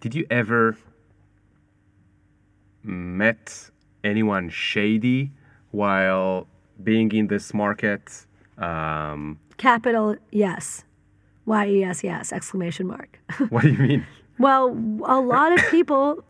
[0.00, 0.76] Did you ever
[2.82, 3.70] met
[4.04, 5.32] anyone shady
[5.70, 6.46] while
[6.82, 8.26] being in this market?
[8.58, 10.84] Um, Capital, yes.
[11.46, 13.18] Y E S, yes, exclamation mark.
[13.50, 14.06] what do you mean?
[14.38, 16.22] Well, a lot of people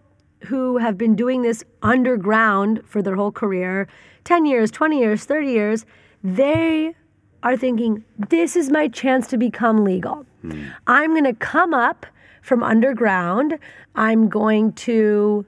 [0.45, 3.89] who have been doing this underground for their whole career
[4.25, 5.87] 10 years, 20 years, 30 years
[6.23, 6.95] they
[7.43, 10.27] are thinking, this is my chance to become legal.
[10.43, 10.67] Hmm.
[10.87, 12.07] I'm going to come up
[12.43, 13.59] from underground.
[13.95, 15.45] I'm going to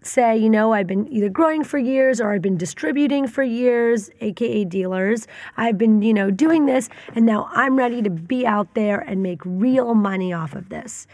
[0.00, 4.08] say, you know, I've been either growing for years or I've been distributing for years,
[4.20, 5.26] aka dealers.
[5.56, 9.22] I've been, you know, doing this and now I'm ready to be out there and
[9.22, 11.06] make real money off of this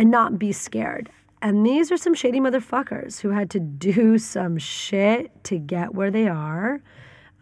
[0.00, 1.10] and not be scared.
[1.42, 6.10] And these are some shady motherfuckers who had to do some shit to get where
[6.10, 6.82] they are.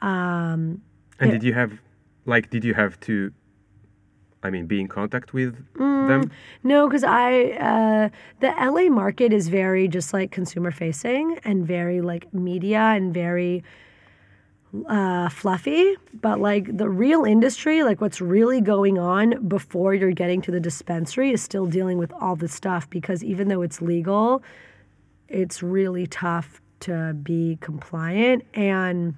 [0.02, 0.82] Um,
[1.20, 1.72] And did you have,
[2.26, 3.32] like, did you have to,
[4.42, 6.30] I mean, be in contact with them?
[6.62, 8.08] No, because I uh,
[8.40, 13.62] the LA market is very just like consumer facing and very like media and very
[14.88, 15.94] uh, fluffy.
[16.20, 20.60] But like the real industry, like what's really going on before you're getting to the
[20.60, 24.42] dispensary, is still dealing with all this stuff because even though it's legal,
[25.28, 29.14] it's really tough to be compliant and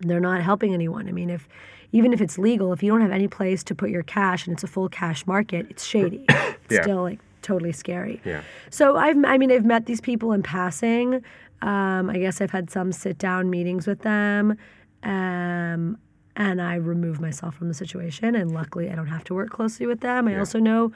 [0.00, 1.08] they're not helping anyone.
[1.08, 1.48] I mean, if
[1.92, 4.54] even if it's legal, if you don't have any place to put your cash and
[4.54, 6.24] it's a full cash market, it's shady.
[6.70, 6.82] It's Yeah.
[6.82, 8.20] still like totally scary.
[8.24, 8.42] Yeah.
[8.70, 11.24] So I've, I mean, I've met these people in passing.
[11.62, 14.56] Um, I guess I've had some sit down meetings with them.
[15.02, 15.98] Um,
[16.36, 18.34] and I remove myself from the situation.
[18.34, 20.28] And luckily, I don't have to work closely with them.
[20.28, 20.92] I also know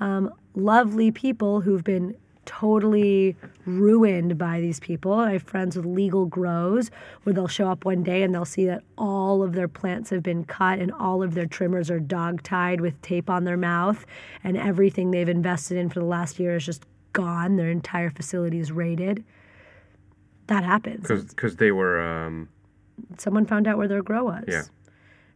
[0.00, 3.36] um, lovely people who've been totally
[3.66, 5.12] ruined by these people.
[5.12, 6.90] I have friends with legal grows
[7.24, 10.22] where they'll show up one day and they'll see that all of their plants have
[10.22, 14.06] been cut and all of their trimmers are dog tied with tape on their mouth
[14.44, 17.56] and everything they've invested in for the last year is just gone.
[17.56, 19.24] Their entire facility is raided.
[20.46, 21.06] That happens.
[21.06, 22.00] Because they were.
[22.00, 22.48] Um,
[23.18, 24.44] Someone found out where their grow was.
[24.48, 24.62] Yeah.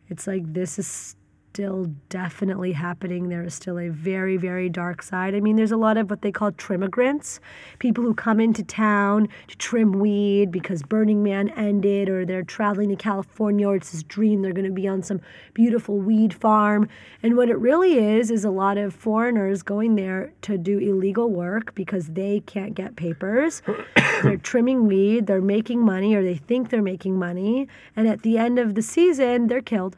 [0.08, 1.14] It's like this is
[1.52, 3.28] still definitely happening.
[3.28, 5.34] There is still a very, very dark side.
[5.34, 7.40] I mean, there's a lot of what they call trimmigrants,
[7.80, 12.88] people who come into town to trim weed because Burning Man ended, or they're traveling
[12.90, 15.20] to California, or it's this dream they're going to be on some
[15.52, 16.88] beautiful weed farm.
[17.20, 21.30] And what it really is, is a lot of foreigners going there to do illegal
[21.30, 23.60] work because they can't get papers.
[24.22, 27.66] they're trimming weed, they're making money, or they think they're making money.
[27.96, 29.96] And at the end of the season, they're killed.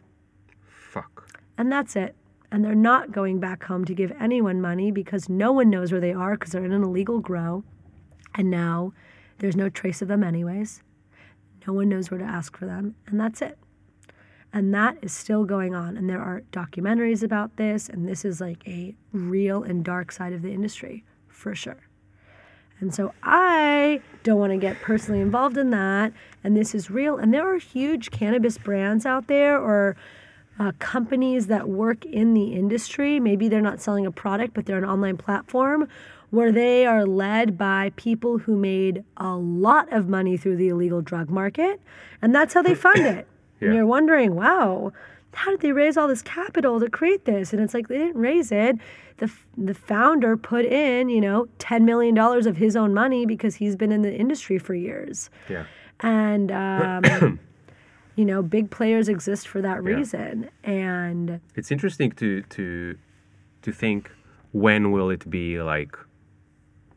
[1.62, 2.16] And that's it.
[2.50, 6.00] And they're not going back home to give anyone money because no one knows where
[6.00, 7.62] they are because they're in an illegal grow.
[8.34, 8.92] And now
[9.38, 10.82] there's no trace of them, anyways.
[11.64, 12.96] No one knows where to ask for them.
[13.06, 13.58] And that's it.
[14.52, 15.96] And that is still going on.
[15.96, 17.88] And there are documentaries about this.
[17.88, 21.78] And this is like a real and dark side of the industry for sure.
[22.80, 26.12] And so I don't want to get personally involved in that.
[26.42, 27.18] And this is real.
[27.18, 29.96] And there are huge cannabis brands out there or
[30.62, 33.18] uh, companies that work in the industry.
[33.18, 35.88] Maybe they're not selling a product, but they're an online platform
[36.30, 41.02] where they are led by people who made a lot of money through the illegal
[41.02, 41.80] drug market.
[42.22, 43.26] And that's how they fund it.
[43.60, 44.90] And you're wondering, wow,
[45.34, 47.52] how did they raise all this capital to create this?
[47.52, 48.76] And it's like they didn't raise it.
[49.18, 53.76] The, the founder put in, you know, $10 million of his own money because he's
[53.76, 55.30] been in the industry for years.
[55.48, 55.66] Yeah.
[56.00, 56.50] And,
[57.22, 57.38] um,
[58.16, 59.90] you know, big players exist for that Yeah.
[59.96, 60.48] reason.
[60.64, 62.96] And It's interesting to to
[63.62, 64.10] to think
[64.52, 65.96] when will it be like,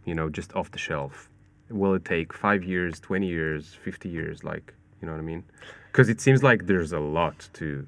[0.05, 1.29] you know, just off the shelf.
[1.69, 4.43] Will it take five years, twenty years, fifty years?
[4.43, 5.43] Like, you know what I mean?
[5.91, 7.87] Because it seems like there's a lot to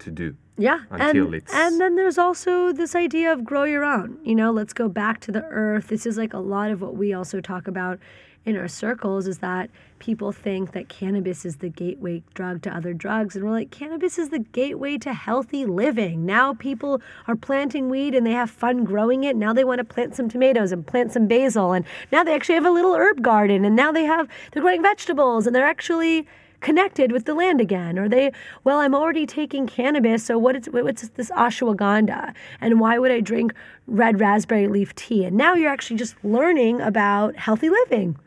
[0.00, 0.36] to do.
[0.60, 4.18] Yeah, and, and then there's also this idea of grow your own.
[4.24, 5.86] You know, let's go back to the earth.
[5.86, 8.00] This is like a lot of what we also talk about
[8.48, 9.68] in our circles is that
[9.98, 14.18] people think that cannabis is the gateway drug to other drugs and we're like cannabis
[14.18, 16.24] is the gateway to healthy living.
[16.24, 19.36] Now people are planting weed and they have fun growing it.
[19.36, 22.54] Now they want to plant some tomatoes and plant some basil and now they actually
[22.54, 26.26] have a little herb garden and now they have they're growing vegetables and they're actually
[26.60, 28.32] connected with the land again or they
[28.64, 33.20] well i'm already taking cannabis so what is what's this ashwagandha and why would i
[33.20, 33.54] drink
[33.86, 38.18] red raspberry leaf tea and now you're actually just learning about healthy living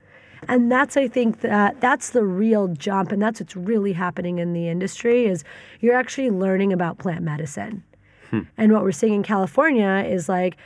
[0.47, 4.53] and that's i think that that's the real jump and that's what's really happening in
[4.53, 5.43] the industry is
[5.79, 7.83] you're actually learning about plant medicine
[8.29, 8.41] hmm.
[8.57, 10.57] and what we're seeing in california is like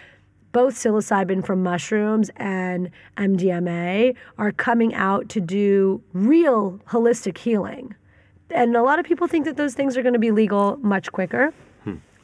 [0.55, 7.93] both psilocybin from mushrooms and MDMA are coming out to do real holistic healing.
[8.49, 11.11] And a lot of people think that those things are going to be legal much
[11.11, 11.53] quicker.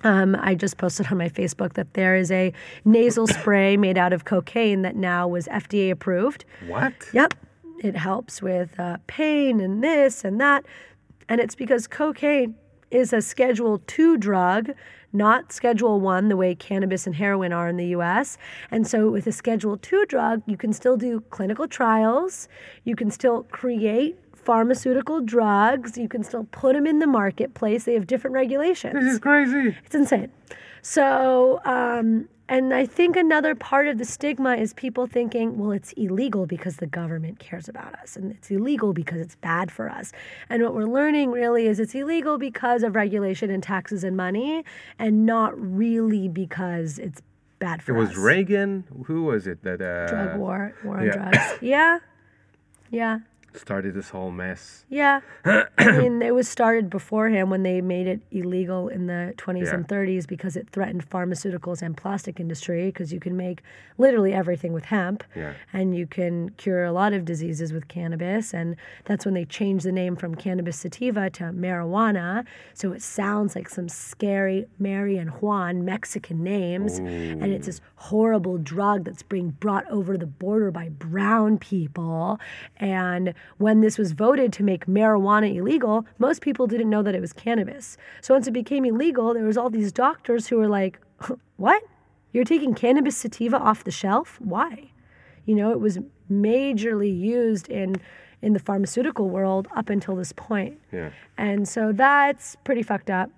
[0.03, 2.53] Um, I just posted on my Facebook that there is a
[2.85, 6.45] nasal spray made out of cocaine that now was FDA approved.
[6.67, 6.93] What?
[7.13, 7.33] Yep.
[7.83, 10.65] It helps with uh, pain and this and that.
[11.29, 12.55] And it's because cocaine
[12.91, 14.71] is a Schedule 2 drug,
[15.13, 18.37] not Schedule 1, the way cannabis and heroin are in the US.
[18.69, 22.47] And so, with a Schedule 2 drug, you can still do clinical trials,
[22.83, 27.83] you can still create pharmaceutical drugs, you can still put them in the marketplace.
[27.83, 28.93] They have different regulations.
[28.93, 29.75] This is crazy.
[29.85, 30.31] It's insane.
[30.81, 35.93] So, um, and I think another part of the stigma is people thinking, well, it's
[35.93, 40.11] illegal because the government cares about us, and it's illegal because it's bad for us.
[40.49, 44.65] And what we're learning really is it's illegal because of regulation and taxes and money,
[44.99, 47.21] and not really because it's
[47.59, 48.09] bad for us.
[48.09, 48.17] It was.
[48.17, 48.83] Reagan.
[49.05, 51.11] Who was it that uh, Drug war, war on yeah.
[51.13, 51.37] drugs.
[51.61, 51.99] Yeah,
[52.89, 53.19] yeah.
[53.53, 54.85] Started this whole mess?
[54.89, 55.21] Yeah.
[55.45, 59.65] I mean, it was started before him when they made it illegal in the 20s
[59.65, 59.75] Yeah.
[59.75, 63.61] and 30s because it threatened pharmaceuticals and plastic industry because you can make
[63.97, 65.53] literally everything with hemp Yeah.
[65.73, 68.75] and you can cure a lot of diseases with cannabis and
[69.05, 73.69] that's when they changed the name from cannabis sativa to marijuana so it sounds like
[73.69, 79.89] some scary Mary and Juan Mexican names and it's this horrible drug that's being brought
[79.91, 82.39] over the border by brown people
[82.77, 87.21] and when this was voted to make marijuana illegal most people didn't know that it
[87.21, 90.99] was cannabis so once it became illegal there was all these doctors who were like
[91.57, 91.83] what
[92.33, 94.91] you're taking cannabis sativa off the shelf why
[95.45, 95.99] you know, it was
[96.31, 97.95] majorly used in
[98.41, 100.79] in the pharmaceutical world up until this point.
[100.91, 101.11] Yeah.
[101.37, 103.29] And so that's pretty fucked up.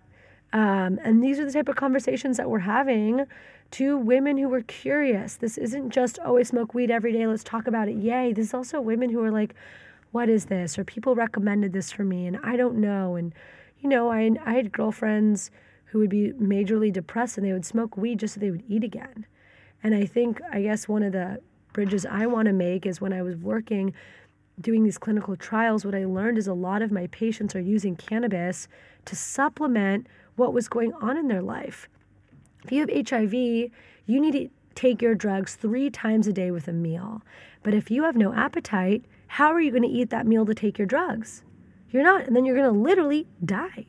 [0.54, 3.26] Um, and these are the type of conversations that we're having
[3.72, 5.36] to women who were curious.
[5.36, 7.98] This isn't just, oh, I smoke weed every day, let's talk about it.
[7.98, 8.32] Yay.
[8.32, 9.56] This is also women who are like,
[10.14, 10.78] what is this?
[10.78, 13.16] Or people recommended this for me and I don't know.
[13.16, 13.34] And,
[13.80, 15.52] you know, I, I had girlfriends
[15.86, 18.84] who would be majorly depressed and they would smoke weed just so they would eat
[18.84, 19.26] again.
[19.84, 21.42] And I think, I guess one of the
[21.74, 23.94] bridges I want to make is when I was working
[24.62, 27.96] doing these clinical trials, what I learned is a lot of my patients are using
[27.96, 28.68] cannabis
[29.06, 30.06] to supplement
[30.36, 31.90] what was going on in their life.
[32.64, 33.72] If you have HIV, you
[34.08, 37.24] need to take your drugs three times a day with a meal.
[37.64, 40.54] But if you have no appetite, how are you going to eat that meal to
[40.54, 41.42] take your drugs?
[41.90, 42.28] You're not.
[42.28, 43.88] And then you're going to literally die.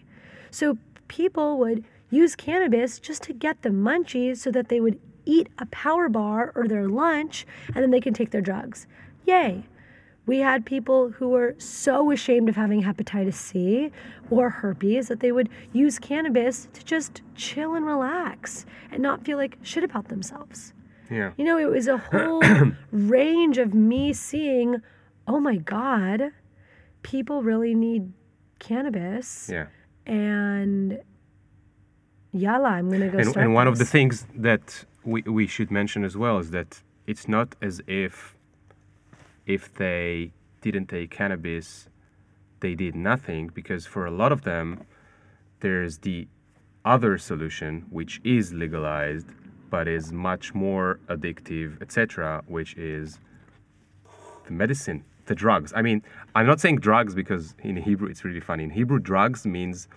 [0.51, 5.51] So people would use cannabis just to get the munchies so that they would eat
[5.59, 8.87] a power bar or their lunch and then they can take their drugs.
[9.27, 9.65] Yay.
[10.25, 13.93] We had people who were so ashamed of having hepatitis C
[14.31, 19.37] or herpes that they would use cannabis to just chill and relax and not feel
[19.37, 20.73] like shit about themselves.
[21.11, 21.33] Yeah.
[21.37, 22.43] You know, it was a whole
[22.93, 24.81] range of me seeing,
[25.27, 26.31] oh my God,
[27.03, 28.12] people really need
[28.59, 29.49] cannabis.
[29.51, 29.66] Yeah.
[30.07, 30.99] And
[32.33, 35.47] yalla, I'm going to go And, start and one of the things that we, we
[35.47, 38.37] should mention as well is that it's not as if
[39.47, 41.89] if they didn't take cannabis,
[42.61, 44.85] they did nothing because for a lot of them,
[45.61, 46.27] there's the
[46.85, 49.27] other solution which is legalized
[49.70, 53.18] but is much more addictive, etc., which is
[54.47, 55.72] the medicine, the drugs.
[55.75, 56.03] I mean,
[56.35, 58.64] I'm not saying drugs because in Hebrew it's really funny.
[58.64, 59.89] In Hebrew, drugs means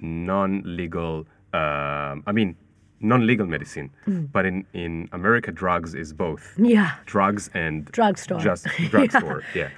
[0.00, 1.26] non-legal.
[1.52, 2.56] Um, I mean,
[3.00, 3.90] non-legal medicine.
[4.32, 6.92] But in in America, drugs is both Yeah.
[7.06, 8.40] drugs and Drugstore.
[8.40, 9.42] Just drugstore.
[9.54, 9.70] yeah.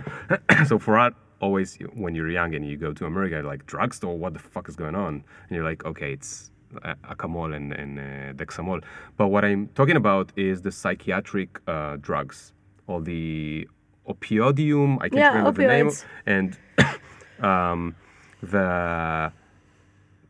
[0.66, 4.16] so for us, always when you're young and you go to America, you're like drugstore.
[4.18, 5.12] What the fuck is going on?
[5.48, 6.50] And you're like, okay, it's
[6.82, 8.82] uh, acamol and, and uh, dexamol.
[9.16, 12.52] But what I'm talking about is the psychiatric uh, drugs,
[12.86, 13.68] all the
[14.14, 14.96] opiodium.
[15.00, 15.90] I can't Yeah, remember the name.
[16.26, 16.58] And
[17.44, 17.94] um,
[18.42, 19.32] the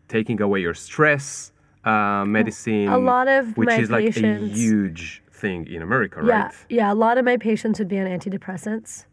[0.09, 1.53] taking away your stress
[1.85, 2.89] uh, medicine.
[2.89, 6.55] A lot of which is like a huge thing in America, Yeah, right?
[6.69, 6.93] yeah.
[6.93, 9.07] A lot of my patients would be on antidepressants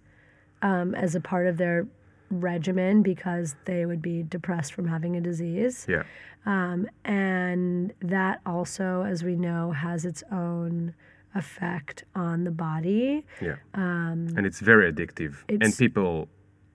[0.61, 1.88] um, as a part of their
[2.30, 5.86] regimen because they would be depressed from having a disease.
[5.88, 6.03] Yeah.
[6.45, 10.93] Um, and that also, as we know, has its own
[11.38, 13.26] effect on the body.
[13.42, 13.56] Yeah.
[13.74, 15.34] and it's very addictive.
[15.50, 16.28] and Um, people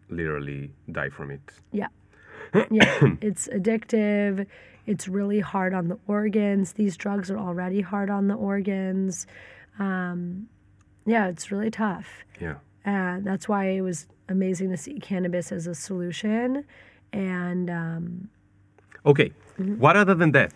[0.08, 1.46] literally die from it.
[1.72, 1.88] Yeah.
[2.70, 3.16] Yeah.
[3.20, 4.46] it's addictive.
[4.86, 6.72] It's really hard on the organs.
[6.74, 9.26] These drugs are already hard on the organs.
[9.78, 10.48] Um,
[11.06, 12.08] yeah, it's really tough.
[12.40, 12.56] Yeah.
[12.84, 16.64] And that's why it was amazing to see cannabis as a solution.
[17.12, 18.28] And um,
[19.06, 19.30] Okay.
[19.58, 19.78] Mm-hmm.
[19.78, 20.52] What other than that?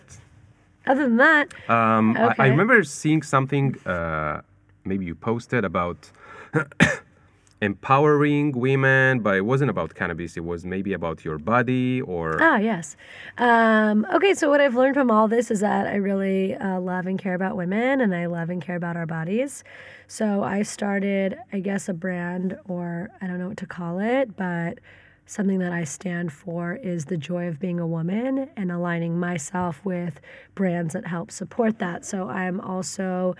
[0.87, 4.41] Other than that, Um, I, I remember seeing something, uh,
[4.85, 6.11] maybe you posted about
[7.61, 10.37] empowering women, but it wasn't about cannabis.
[10.37, 12.37] It was maybe about your body or.
[12.41, 12.95] Ah, yes.
[13.37, 17.07] Um, okay, so what I've learned from all this is that I really uh, love
[17.07, 19.63] and care about women and I love and care about our bodies.
[20.07, 24.37] So I started, I guess, a brand, or I don't know what to call it,
[24.37, 24.79] but
[25.27, 29.79] something that I stand for is the joy of being a woman and aligning myself
[29.85, 30.19] with
[30.55, 32.05] brands that help support that.
[32.05, 33.35] So I'm also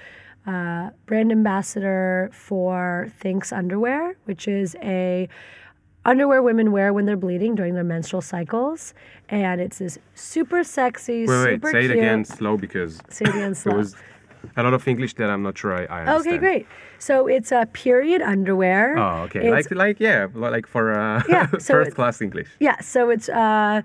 [0.45, 5.27] uh, brand ambassador for Thinx Underwear, which is a
[6.05, 8.93] underwear women wear when they're bleeding during their menstrual cycles,
[9.27, 13.29] and it's this super sexy, Wait, wait, super say it again slow because Say it
[13.29, 13.71] again slow.
[13.71, 13.95] there was
[14.55, 16.27] a lot of English that I'm not sure I, I understand.
[16.27, 16.67] Okay, great.
[16.99, 18.97] So it's a period underwear.
[18.97, 19.39] Oh, okay.
[19.39, 22.47] It's- Like, like, yeah, like for uh, Yeah, so first class English.
[22.59, 23.81] Yeah, so it's uh,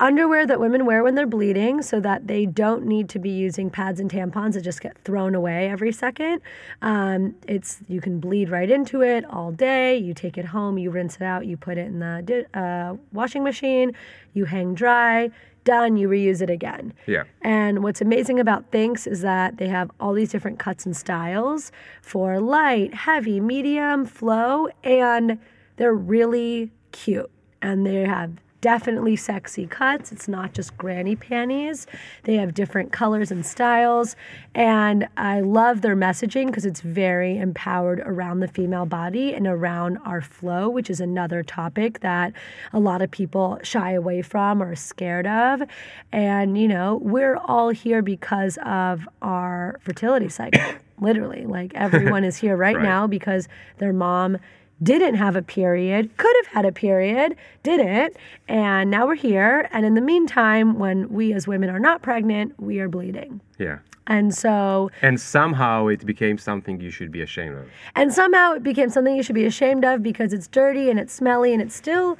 [0.00, 3.70] underwear that women wear when they're bleeding so that they don't need to be using
[3.70, 6.40] pads and tampons that just get thrown away every second.
[6.82, 9.96] Um, it's you can bleed right into it all day.
[9.96, 13.44] You take it home, you rinse it out, you put it in the uh, washing
[13.44, 13.92] machine,
[14.34, 15.30] you hang dry,
[15.64, 16.92] done, you reuse it again.
[17.06, 17.24] Yeah.
[17.42, 21.72] And what's amazing about Thinx is that they have all these different cuts and styles
[22.02, 25.38] for light, heavy, medium, flow, and
[25.76, 27.30] they're really cute.
[27.62, 28.32] And they have
[28.64, 30.10] definitely sexy cuts.
[30.10, 31.86] It's not just granny panties.
[32.22, 34.16] They have different colors and styles.
[34.54, 39.98] And I love their messaging because it's very empowered around the female body and around
[40.06, 42.32] our flow, which is another topic that
[42.72, 45.62] a lot of people shy away from or are scared of.
[46.10, 50.62] And, you know, we're all here because of our fertility cycle,
[50.98, 51.44] literally.
[51.44, 52.82] Like everyone is here right, Right.
[52.82, 53.46] now because
[53.76, 54.38] their mom
[54.84, 58.16] didn't have a period, could have had a period, didn't,
[58.48, 59.68] and now we're here.
[59.72, 63.40] And in the meantime, when we as women are not pregnant, we are bleeding.
[63.58, 63.78] Yeah.
[64.06, 67.66] And so, And somehow it became something you should be ashamed of.
[67.96, 71.12] and somehow it became something you should be ashamed of because it's dirty and it's
[71.12, 72.18] smelly and it's still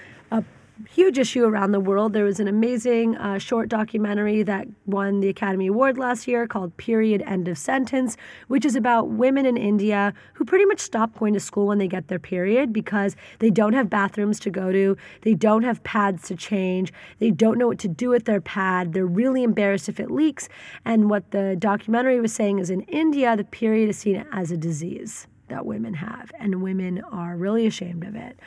[0.88, 2.12] huge issue around the world.
[2.12, 6.76] There was an amazing uh, short documentary that won the Academy Award last year called
[6.76, 8.16] Period End of Sentence,
[8.48, 11.86] which is about women in India who pretty much stop going to school when they
[11.86, 16.26] get their period because they don't have bathrooms to go to, they don't have pads
[16.28, 20.00] to change, they don't know what to do with their pad, they're really embarrassed if
[20.00, 20.48] it leaks.
[20.84, 24.56] And what the documentary was saying is in India, the period is seen as a
[24.56, 28.38] disease that women have, and women are really ashamed of it.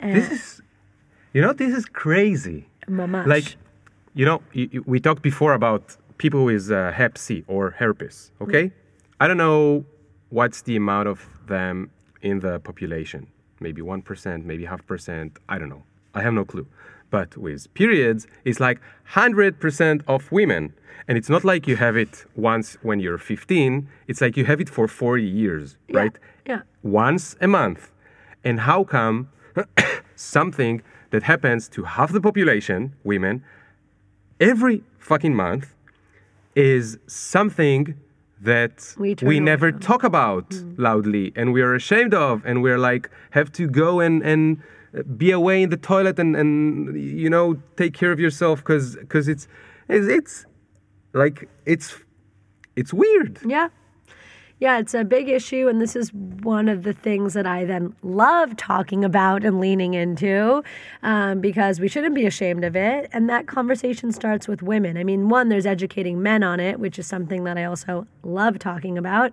[0.00, 0.62] And This is,
[1.32, 2.66] you know, this is crazy.
[2.88, 3.26] Mamash.
[3.26, 3.56] Like,
[4.14, 4.42] you know,
[4.86, 8.32] we talked before about people with uh, Hep C or herpes.
[8.40, 8.72] Okay,
[9.20, 9.84] I don't know
[10.30, 11.90] what's the amount of them
[12.22, 13.28] in the population.
[13.60, 15.38] Maybe one percent, maybe half percent.
[15.48, 15.82] I don't know.
[16.14, 16.66] I have no clue.
[17.10, 20.74] But with periods, it's like hundred percent of women,
[21.06, 23.88] and it's not like you have it once when you're 15.
[24.08, 26.16] It's like you have it for 40 years, right?
[26.46, 26.60] yeah.
[26.82, 27.90] once a month.
[28.44, 29.30] And how come
[30.16, 33.42] something that happens to half the population, women,
[34.40, 35.74] every fucking month
[36.54, 37.94] is something
[38.40, 39.80] that We we, never from.
[39.80, 44.22] talk about loudly and we are ashamed of and we're like have to go and
[44.22, 44.58] and
[44.96, 48.94] uh, be away in the toilet and and you know take care of yourself because
[48.96, 49.48] because it's,
[49.88, 50.46] it's it's
[51.12, 51.96] like it's
[52.76, 53.68] it's weird Yeah.
[54.60, 55.68] Yeah, it's a big issue.
[55.68, 59.94] And this is one of the things that I then love talking about and leaning
[59.94, 60.64] into
[61.02, 63.08] um, because we shouldn't be ashamed of it.
[63.12, 64.96] And that conversation starts with women.
[64.96, 68.58] I mean, one, there's educating men on it, which is something that I also love
[68.58, 69.30] talking about.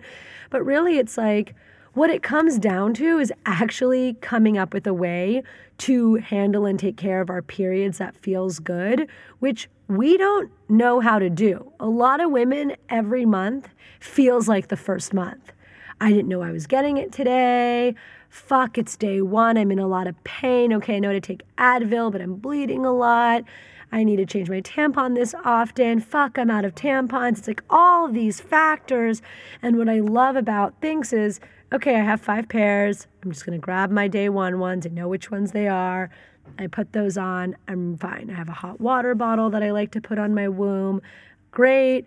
[0.50, 1.54] But really, it's like,
[1.94, 5.42] what it comes down to is actually coming up with a way
[5.78, 9.08] to handle and take care of our periods that feels good,
[9.38, 11.72] which we don't know how to do.
[11.78, 13.68] A lot of women every month
[14.00, 15.52] feels like the first month.
[16.00, 17.94] I didn't know I was getting it today.
[18.28, 19.56] Fuck, it's day one.
[19.56, 20.72] I'm in a lot of pain.
[20.74, 23.44] Okay, I know to take Advil, but I'm bleeding a lot.
[23.92, 26.00] I need to change my tampon this often.
[26.00, 27.38] Fuck, I'm out of tampons.
[27.38, 29.22] It's like all these factors.
[29.62, 31.40] And what I love about Thinx is
[31.72, 33.06] okay, I have five pairs.
[33.22, 34.86] I'm just going to grab my day one ones.
[34.86, 36.10] I know which ones they are.
[36.58, 37.56] I put those on.
[37.68, 38.30] I'm fine.
[38.30, 41.02] I have a hot water bottle that I like to put on my womb.
[41.50, 42.06] Great.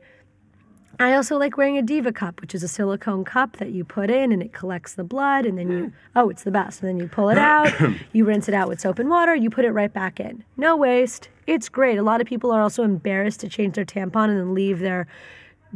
[1.02, 4.12] I also like wearing a Diva cup, which is a silicone cup that you put
[4.12, 5.90] in and it collects the blood and then you, hmm.
[6.18, 6.82] oh, it's the best.
[6.82, 7.72] And then you pull it out,
[8.12, 10.44] you rinse it out with soap and water, you put it right back in.
[10.58, 11.30] No waste.
[11.48, 11.98] It's great.
[11.98, 15.08] A lot of people are also embarrassed to change their tampon and then leave their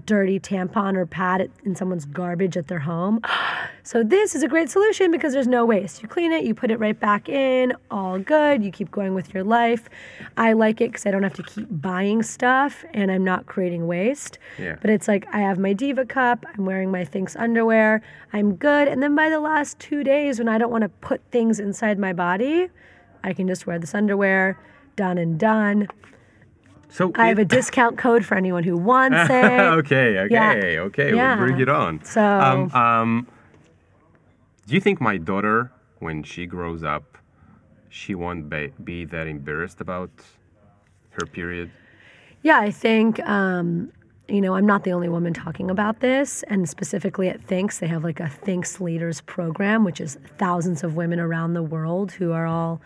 [0.06, 3.22] dirty tampon or pad in someone's garbage at their home.
[3.86, 6.02] So this is a great solution because there's no waste.
[6.02, 8.64] You clean it, you put it right back in, all good.
[8.64, 9.90] You keep going with your life.
[10.38, 13.86] I like it because I don't have to keep buying stuff and I'm not creating
[13.86, 14.40] waste.
[14.58, 14.78] Yeah.
[14.80, 18.88] But it's like I have my Diva cup, I'm wearing my Thinx underwear, I'm good.
[18.88, 22.00] And then by the last two days, when I don't want to put things inside
[22.00, 22.70] my body,
[23.22, 24.58] I can just wear this underwear.
[24.96, 25.90] Done and done.
[26.94, 29.44] So I have it- a discount code for anyone who wants it.
[29.80, 30.80] okay, okay, Yeah.
[30.88, 31.14] okay.
[31.16, 31.36] Yeah.
[31.36, 32.04] We'll bring it on.
[32.04, 33.28] So- um, um,
[34.68, 37.18] do you think my daughter, when she grows up,
[37.90, 40.10] she won't be, be that embarrassed about
[41.18, 41.70] her period?
[42.44, 43.92] Yeah, I think, um,
[44.28, 46.44] you know, I'm not the only woman talking about this.
[46.44, 50.96] And specifically at Thinx, they have like a Thinx Leaders program, which is thousands of
[50.96, 52.82] women around the world who are all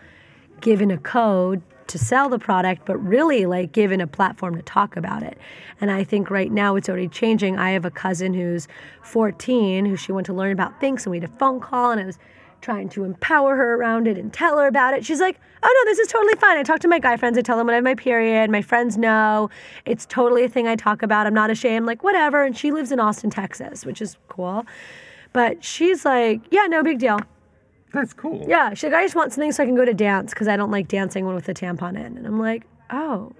[0.60, 4.96] given a code to sell the product, but really like given a platform to talk
[4.96, 5.38] about it.
[5.80, 7.58] And I think right now it's already changing.
[7.58, 8.68] I have a cousin who's
[9.02, 12.00] 14 who she went to learn about things, and we had a phone call, and
[12.00, 12.18] I was
[12.60, 15.04] trying to empower her around it and tell her about it.
[15.04, 16.56] She's like, oh no, this is totally fine.
[16.56, 17.38] I talk to my guy friends.
[17.38, 18.50] I tell them when I have my period.
[18.50, 19.50] My friends know.
[19.84, 21.26] It's totally a thing I talk about.
[21.26, 21.86] I'm not ashamed.
[21.86, 22.42] Like, whatever.
[22.42, 24.66] And she lives in Austin, Texas, which is cool.
[25.32, 27.20] But she's like, yeah, no big deal.
[27.92, 28.44] That's cool.
[28.46, 30.56] Yeah, she's like, I just want something so I can go to dance because I
[30.56, 32.16] don't like dancing with a tampon in.
[32.18, 33.32] And I'm like, oh,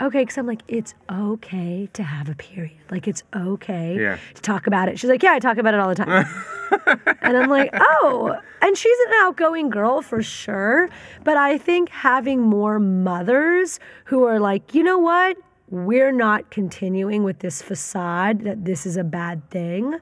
[0.00, 0.22] okay.
[0.22, 2.76] Because I'm like, it's okay to have a period.
[2.90, 4.18] Like, it's okay Yeah.
[4.34, 4.98] to talk about it.
[4.98, 6.26] She's like, yeah, I talk about it all the time.
[7.22, 8.36] and I'm like, oh.
[8.60, 10.88] And she's an outgoing girl for sure.
[11.22, 15.36] But I think having more mothers who are like, you know what?
[15.70, 19.98] We're not continuing with this facade that this is a bad thing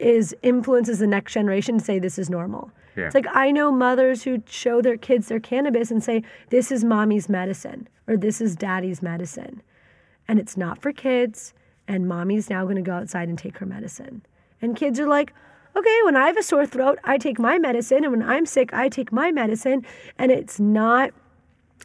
[0.00, 2.70] is influences the next generation to say this is normal.
[2.96, 3.06] Yeah.
[3.06, 6.84] It's like I know mothers who show their kids their cannabis and say this is
[6.84, 9.62] mommy's medicine or this is daddy's medicine.
[10.26, 11.54] And it's not for kids
[11.86, 14.22] and mommy's now going to go outside and take her medicine.
[14.62, 15.32] And kids are like,
[15.76, 18.72] "Okay, when I have a sore throat, I take my medicine and when I'm sick,
[18.72, 19.84] I take my medicine."
[20.18, 21.12] And it's not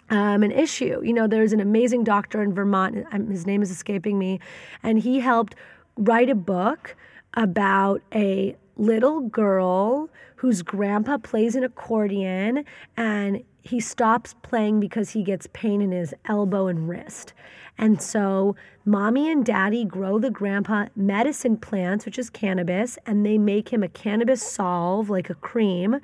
[0.09, 1.01] um, an issue.
[1.03, 3.05] You know, there's an amazing doctor in Vermont.
[3.11, 4.39] um, His name is escaping me,
[4.83, 5.55] and he helped
[5.97, 6.95] write a book
[7.35, 12.65] about a little girl whose grandpa plays an accordion,
[12.97, 17.33] and he stops playing because he gets pain in his elbow and wrist.
[17.77, 18.55] And so,
[18.85, 23.83] mommy and daddy grow the grandpa medicine plants, which is cannabis, and they make him
[23.83, 25.99] a cannabis solve, like a cream,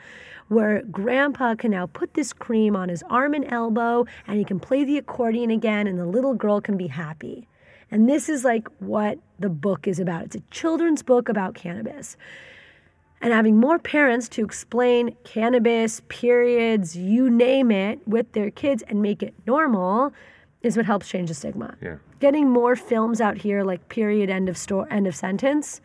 [0.47, 4.59] where grandpa can now put this cream on his arm and elbow, and he can
[4.59, 7.47] play the accordion again, and the little girl can be happy.
[7.91, 10.23] And this is like what the book is about.
[10.23, 12.15] It's a children's book about cannabis.
[13.21, 19.01] And having more parents to explain cannabis, periods, you name it, with their kids and
[19.01, 20.11] make it normal
[20.63, 21.75] is what helps change the stigma.
[21.81, 21.97] Yeah.
[22.19, 25.81] Getting more films out here like period end of store end of sentence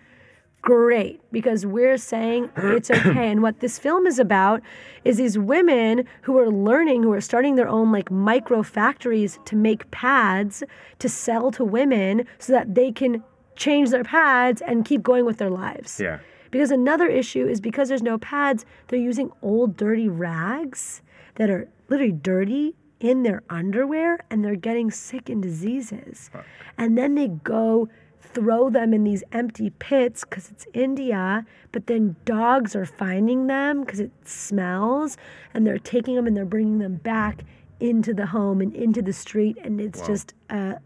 [0.67, 4.61] great because we're saying it's okay and what this film is about
[5.05, 9.55] is these women who are learning who are starting their own like micro factories to
[9.55, 10.65] make pads
[10.99, 13.23] to sell to women so that they can
[13.55, 16.19] change their pads and keep going with their lives Yeah.
[16.51, 21.01] because another issue is because there's no pads, they're using old dirty rags
[21.37, 26.31] that are literally dirty in their underwear and they're getting sick and diseases.
[26.77, 27.89] And then they go
[28.37, 33.81] throw them in these empty pits because it's India, but then dogs are finding them
[33.81, 35.17] because it smells
[35.55, 37.45] and they're taking them and they're bringing them back
[37.81, 40.77] into the home and into the street and it's just a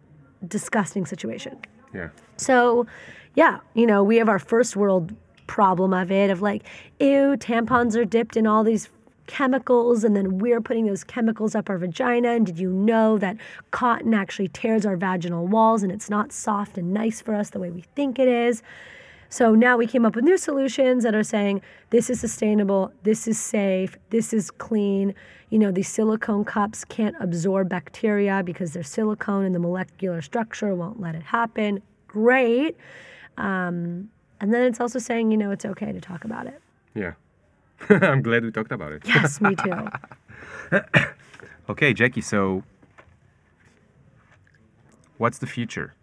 [0.47, 1.59] disgusting situation.
[1.93, 2.11] Yeah.
[2.37, 2.87] So,
[3.35, 5.13] yeah, you know, we have our first world
[5.49, 6.63] problem of it of like,
[7.01, 8.89] ew, tampons are dipped in all these
[9.31, 13.37] chemicals and then we're putting those chemicals up our vagina and did you know that
[13.71, 17.61] cotton actually tears our vaginal walls and it's not soft and nice for us the
[17.61, 18.61] way we think it is
[19.33, 23.29] so now we came up with new solutions that are saying this is sustainable, this
[23.29, 25.15] is safe, this is clean.
[25.51, 30.75] You know, these silicone cups can't absorb bacteria because they're silicone and the molecular structure
[30.75, 31.81] won't let it happen.
[32.09, 32.77] Great.
[33.39, 36.61] Um, and then it's also saying, you know, it's okay to talk about it.
[36.95, 37.13] Yeah.
[37.89, 39.03] I'm glad we talked about it.
[39.07, 39.89] Yes, me too.
[41.69, 42.63] Okay, Jackie, so
[45.19, 45.95] what's the future?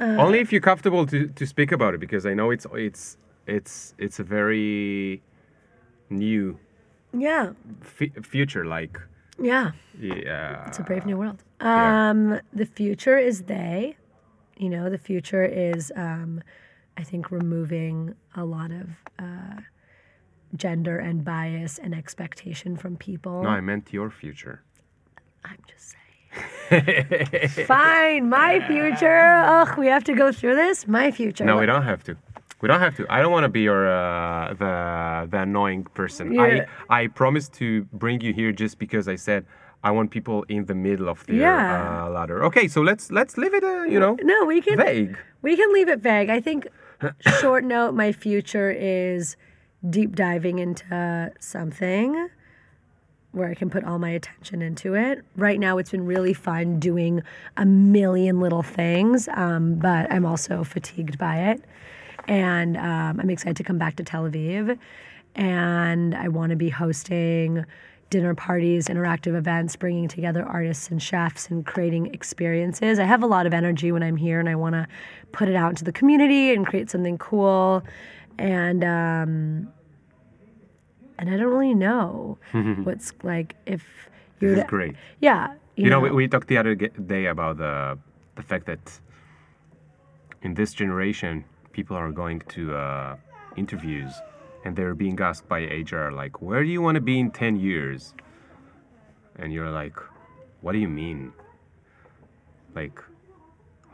[0.00, 3.16] Uh, Only if you're comfortable to, to speak about it because I know it's it's
[3.46, 5.22] it's it's a very
[6.10, 6.58] new
[7.16, 7.52] yeah,
[7.82, 8.98] f- future like
[9.40, 9.72] yeah.
[9.98, 11.42] yeah It's a brave new world.
[11.60, 12.10] yeah.
[12.10, 13.96] Um, the future is they.
[14.58, 16.40] You know, the future is, um,
[16.96, 18.86] I think, removing a lot of
[19.18, 19.60] uh,
[20.56, 23.42] gender and bias and expectation from people.
[23.42, 24.62] No, I meant your future.
[25.44, 25.94] I'm just
[26.70, 27.48] saying.
[27.66, 29.20] Fine, my future.
[29.46, 30.86] Ugh, we have to go through this.
[30.86, 31.44] My future.
[31.44, 32.16] No, we don't have to.
[32.60, 33.06] We don't have to.
[33.10, 36.32] I don't want to be your uh, the the annoying person.
[36.32, 36.66] Yeah.
[36.88, 39.44] I I promise to bring you here just because I said
[39.82, 42.04] I want people in the middle of the Yeah.
[42.06, 42.44] uh, ladder.
[42.44, 43.64] Okay, so let's let's leave it.
[43.64, 44.76] Uh, you know, No, we can.
[44.78, 45.16] vague.
[45.42, 46.30] We can leave it vague.
[46.30, 46.68] I think,
[47.40, 49.36] short note, my future is
[49.88, 52.28] deep diving into something
[53.32, 55.24] where I can put all my attention into it.
[55.36, 57.22] Right now, it's been really fun doing
[57.56, 61.64] a million little things, um, but I'm also fatigued by it.
[62.28, 64.78] And um, I'm excited to come back to Tel Aviv.
[65.34, 67.64] And I want to be hosting
[68.12, 72.98] dinner parties, interactive events, bringing together artists and chefs and creating experiences.
[72.98, 74.86] I have a lot of energy when I'm here and I want to
[75.32, 77.82] put it out into the community and create something cool.
[78.38, 79.72] And, um,
[81.18, 82.38] and I don't really know
[82.86, 83.82] what's like if
[84.40, 84.94] you're This is great.
[85.20, 86.74] yeah You know, we, we talked the other
[87.14, 87.98] day about the
[88.38, 88.84] the fact that
[90.46, 91.44] in this generation,
[91.76, 93.16] people are going to uh,
[93.62, 94.12] interviews
[94.64, 97.56] and they're being asked by HR, like, where do you want to be in 10
[97.56, 98.14] years?
[99.36, 99.96] And you're like,
[100.60, 101.32] what do you mean?
[102.74, 102.98] Like,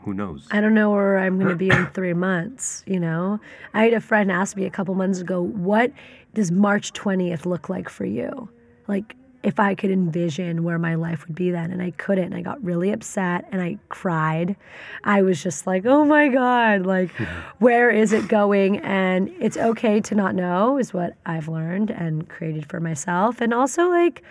[0.03, 0.47] who knows?
[0.51, 2.83] I don't know where I'm going to be in three months.
[2.85, 3.39] You know,
[3.73, 5.91] I had a friend ask me a couple months ago, "What
[6.33, 8.49] does March 20th look like for you?"
[8.87, 12.35] Like, if I could envision where my life would be then, and I couldn't, and
[12.35, 14.55] I got really upset and I cried.
[15.03, 16.85] I was just like, "Oh my god!
[16.85, 17.11] Like,
[17.59, 22.27] where is it going?" And it's okay to not know, is what I've learned and
[22.27, 24.23] created for myself, and also like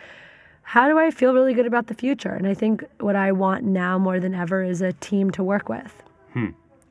[0.69, 2.35] how do I feel really good about the future?
[2.35, 5.71] And I think what I want now more than ever is a team to work
[5.71, 6.03] with
[6.35, 6.49] hmm.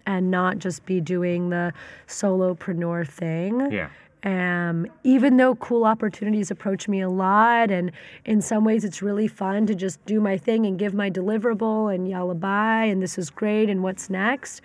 [0.07, 1.71] and not just be doing the
[2.07, 3.71] solopreneur thing.
[3.71, 3.89] yeah.
[4.23, 7.91] Um, even though cool opportunities approach me a lot, and
[8.25, 11.93] in some ways it's really fun to just do my thing and give my deliverable
[11.93, 14.61] and yalla bye, and this is great, and what's next.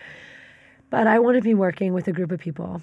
[0.91, 2.83] But I want to be working with a group of people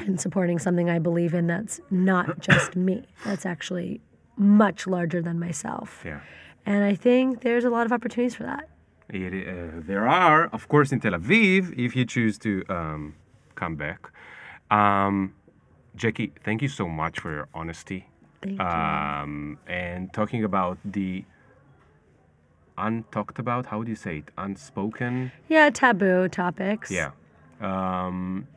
[0.00, 4.00] and supporting something I believe in that's not just me, that's actually
[4.36, 6.02] much larger than myself.
[6.04, 6.20] Yeah.
[6.66, 8.68] And I think there's a lot of opportunities for that.
[9.08, 13.14] It, uh, there are, of course, in Tel Aviv, if you choose to um,
[13.54, 14.10] come back.
[14.70, 15.34] Um,
[16.00, 18.06] Jackie, thank you so much for your honesty.
[18.40, 18.64] Thank you.
[18.64, 21.26] um, and talking about the
[22.78, 23.66] untalked about.
[23.66, 24.30] How do you say it?
[24.38, 25.30] Unspoken.
[25.50, 26.90] Yeah, taboo topics.
[26.90, 27.10] Yeah.
[27.60, 28.48] Um,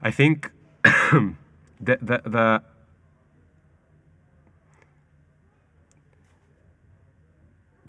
[0.00, 0.52] I think
[0.84, 1.34] the,
[1.80, 2.62] the the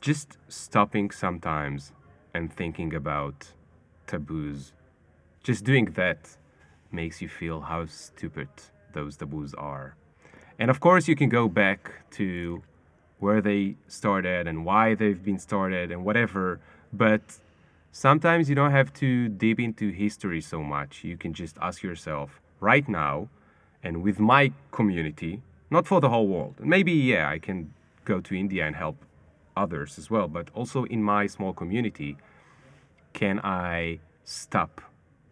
[0.02, 1.92] just stopping sometimes
[2.34, 3.54] and thinking about
[4.08, 4.74] taboos,
[5.44, 6.39] just doing that
[6.92, 8.50] makes you feel how stupid
[8.94, 9.96] those taboos are.
[10.58, 12.62] And of course, you can go back to
[13.20, 16.60] where they started and why they've been started and whatever,
[16.94, 17.22] but
[17.92, 21.04] sometimes you don't have to deep into history so much.
[21.04, 23.30] You can just ask yourself right now,
[23.84, 26.56] and with my community, not for the whole world.
[26.60, 27.74] Maybe, yeah, I can
[28.06, 28.98] go to India and help
[29.56, 32.18] others as well, but also in my small community,
[33.14, 34.82] can I stop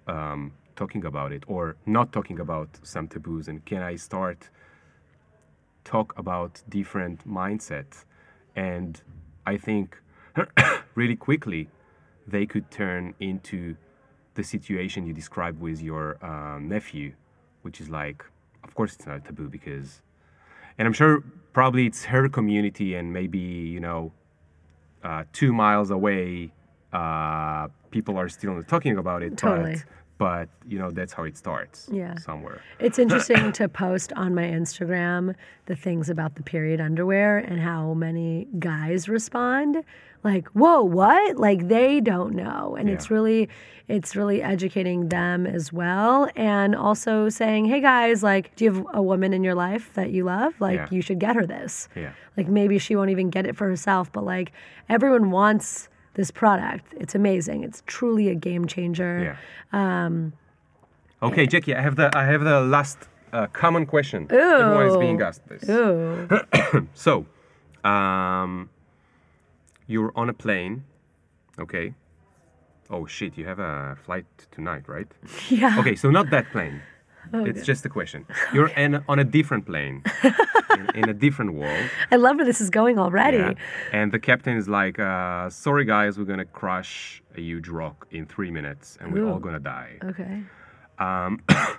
[0.08, 3.49] um, talking about it or not talking about some taboos?
[3.49, 4.49] And can I start
[5.84, 8.06] talk about different mindsets?
[8.56, 9.02] And
[9.45, 9.98] I think
[10.95, 11.70] really quickly,
[12.26, 13.76] they could turn into
[14.36, 17.14] the situation you described with your um, nephew,
[17.62, 18.24] which is like,
[18.64, 20.02] of course, it's not taboo because,
[20.78, 21.24] and I'm sure
[21.54, 24.12] probably it's her community and maybe, you know,
[25.04, 26.52] uh, two miles away,
[26.94, 29.38] uh, people are still talking about it.
[29.38, 29.76] Totally.
[29.76, 29.84] But,
[30.18, 31.89] but, you know, that's how it starts.
[31.91, 32.15] Yeah.
[32.18, 32.61] Somewhere.
[32.80, 35.35] It's interesting to post on my Instagram
[35.65, 39.84] the things about the period underwear and how many guys respond.
[40.23, 41.38] Like, whoa, what?
[41.38, 42.76] Like they don't know.
[42.77, 43.48] And it's really
[43.88, 46.30] it's really educating them as well.
[46.35, 50.10] And also saying, Hey guys, like, do you have a woman in your life that
[50.11, 50.60] you love?
[50.60, 50.88] Like Yeah.
[50.91, 51.88] you should get her this.
[51.95, 52.11] Yeah.
[52.35, 54.52] Like maybe she won't even get it for herself, but like
[54.89, 55.88] everyone wants
[56.18, 56.94] this product.
[56.99, 57.64] It's amazing.
[57.64, 59.38] It's truly a game changer.
[59.73, 60.06] Yeah.
[60.06, 60.34] Um,
[61.23, 62.98] okay, Jackie, I have the I have the last
[63.31, 64.27] uh, common question.
[64.34, 64.38] Ooh.
[64.38, 65.69] Everyone is being asked this.
[65.69, 66.27] Ooh.
[66.94, 67.26] So,
[67.84, 68.69] um,
[69.88, 70.84] you're on a plane,
[71.57, 71.94] okay?
[72.89, 75.07] Oh shit, you have a flight tonight, right?
[75.49, 75.80] yeah.
[75.80, 76.81] Okay, so not that plane.
[77.34, 78.26] Oh, it's just a question.
[78.54, 81.90] You're in, on a different plane, in, in a different world.
[82.12, 83.38] I love where this is going already.
[83.38, 83.54] Yeah.
[83.91, 88.26] And the captain is like, uh, sorry guys, we're gonna crush a huge rock in
[88.26, 89.98] three minutes and we're all gonna die.
[90.04, 90.44] Okay.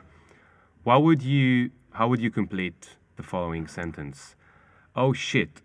[0.88, 4.34] What would you, how would you complete the following sentence?
[4.96, 5.60] Oh shit,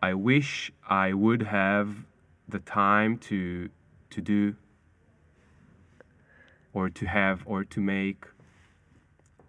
[0.00, 2.06] I wish I would have
[2.48, 3.68] the time to,
[4.08, 4.56] to do,
[6.72, 8.24] or to have, or to make.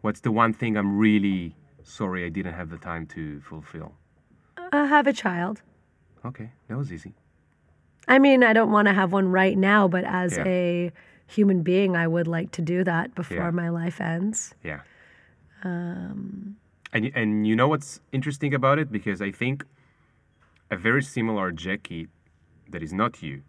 [0.03, 3.93] What's the one thing I'm really sorry I didn't have the time to fulfill?
[4.57, 5.61] Uh, have a child.
[6.25, 7.13] Okay, that was easy.
[8.05, 10.43] I mean, I don't want to have one right now, but as Yeah.
[10.45, 10.91] a
[11.25, 13.51] human being, I would like to do that before Yeah.
[13.51, 14.53] my life ends.
[14.61, 14.81] Yeah.
[15.63, 16.57] Um,
[16.91, 19.63] and and you know what's interesting about it because I think
[20.69, 22.09] a very similar Jackie
[22.71, 23.43] that is not you,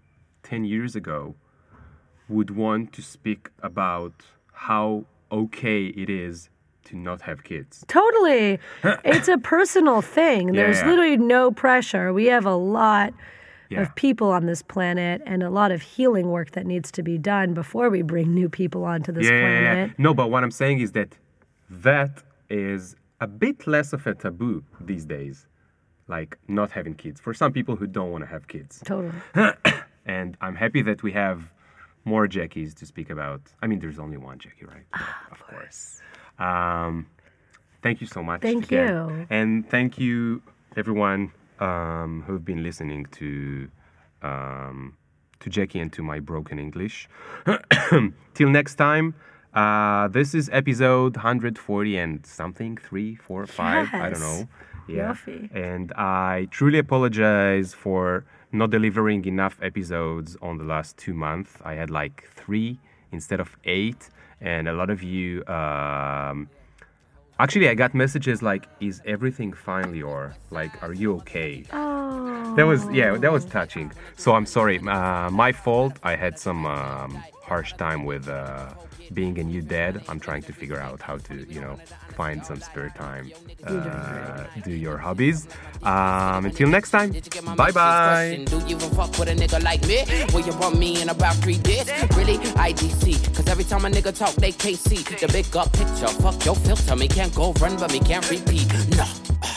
[0.45, 1.35] ten years ago,
[2.29, 4.15] would want to speak about
[4.69, 5.07] how
[5.43, 6.51] okay it is
[6.85, 7.85] to not have kids.
[7.89, 8.59] Totally.
[9.05, 10.53] it's a personal thing.
[10.53, 10.89] There's yeah.
[10.91, 12.13] literally no pressure.
[12.13, 13.13] We have a lot
[13.71, 13.83] Yeah.
[13.83, 17.17] of people on this planet and a lot of healing work that needs to be
[17.35, 19.99] done before we bring new people onto this planet.
[19.99, 21.11] No, but what I'm saying is that
[21.89, 22.83] that is
[23.21, 25.37] a bit less of a taboo these days,
[26.15, 27.21] like not having kids.
[27.27, 28.83] For some people who don't want to have kids.
[28.85, 29.15] Totally.
[30.19, 31.39] and I'm happy that we have
[32.05, 33.41] more Jackies to speak about.
[33.63, 34.87] I mean, there's only one Jackie, right?
[34.93, 36.01] But, of course.
[36.39, 37.07] Um,
[37.83, 38.43] thank you so much.
[38.43, 38.89] Thank again.
[38.89, 39.27] you.
[39.31, 40.43] And thank you,
[40.77, 43.69] everyone um, who've been listening to
[44.23, 44.97] um,
[45.41, 47.09] to Jackie and to my broken English.
[48.35, 49.15] Till next time.
[49.55, 53.89] Uh, this is episode 140 and something, three, four, five.
[53.93, 54.49] I don't know.
[54.89, 55.15] Yeah.
[55.53, 58.25] And I truly apologize for
[58.55, 61.53] not delivering enough episodes on the last two months.
[61.65, 62.79] I had like three
[63.13, 64.09] instead of eight,
[64.41, 65.45] and a lot of you.
[65.47, 66.49] Um,
[67.39, 70.35] actually, I got messages like, "Is everything fine, Lior?
[70.51, 72.55] Like, are you okay?" Oh.
[72.57, 73.93] That was yeah, that was touching.
[74.17, 75.95] So I'm sorry, uh, my fault.
[76.03, 78.69] I had some um, harsh time with uh,
[79.13, 80.03] being a new dad.
[80.09, 81.79] I'm trying to figure out how to, you know,
[82.15, 83.31] find some spare time,
[83.65, 85.47] uh, do your hobbies.
[85.83, 88.45] Um, until next time, Did you get my bye bye.
[88.47, 90.05] Do you even fuck with a nigga like me?
[90.33, 91.91] Will you want me in about three days?
[92.17, 92.39] Really?
[92.39, 96.09] Cause every time a nigga talk, they can't see the big up picture.
[96.23, 96.97] Fuck your filter.
[96.97, 98.67] Me can't go run, but me can't repeat.
[98.97, 99.54] No.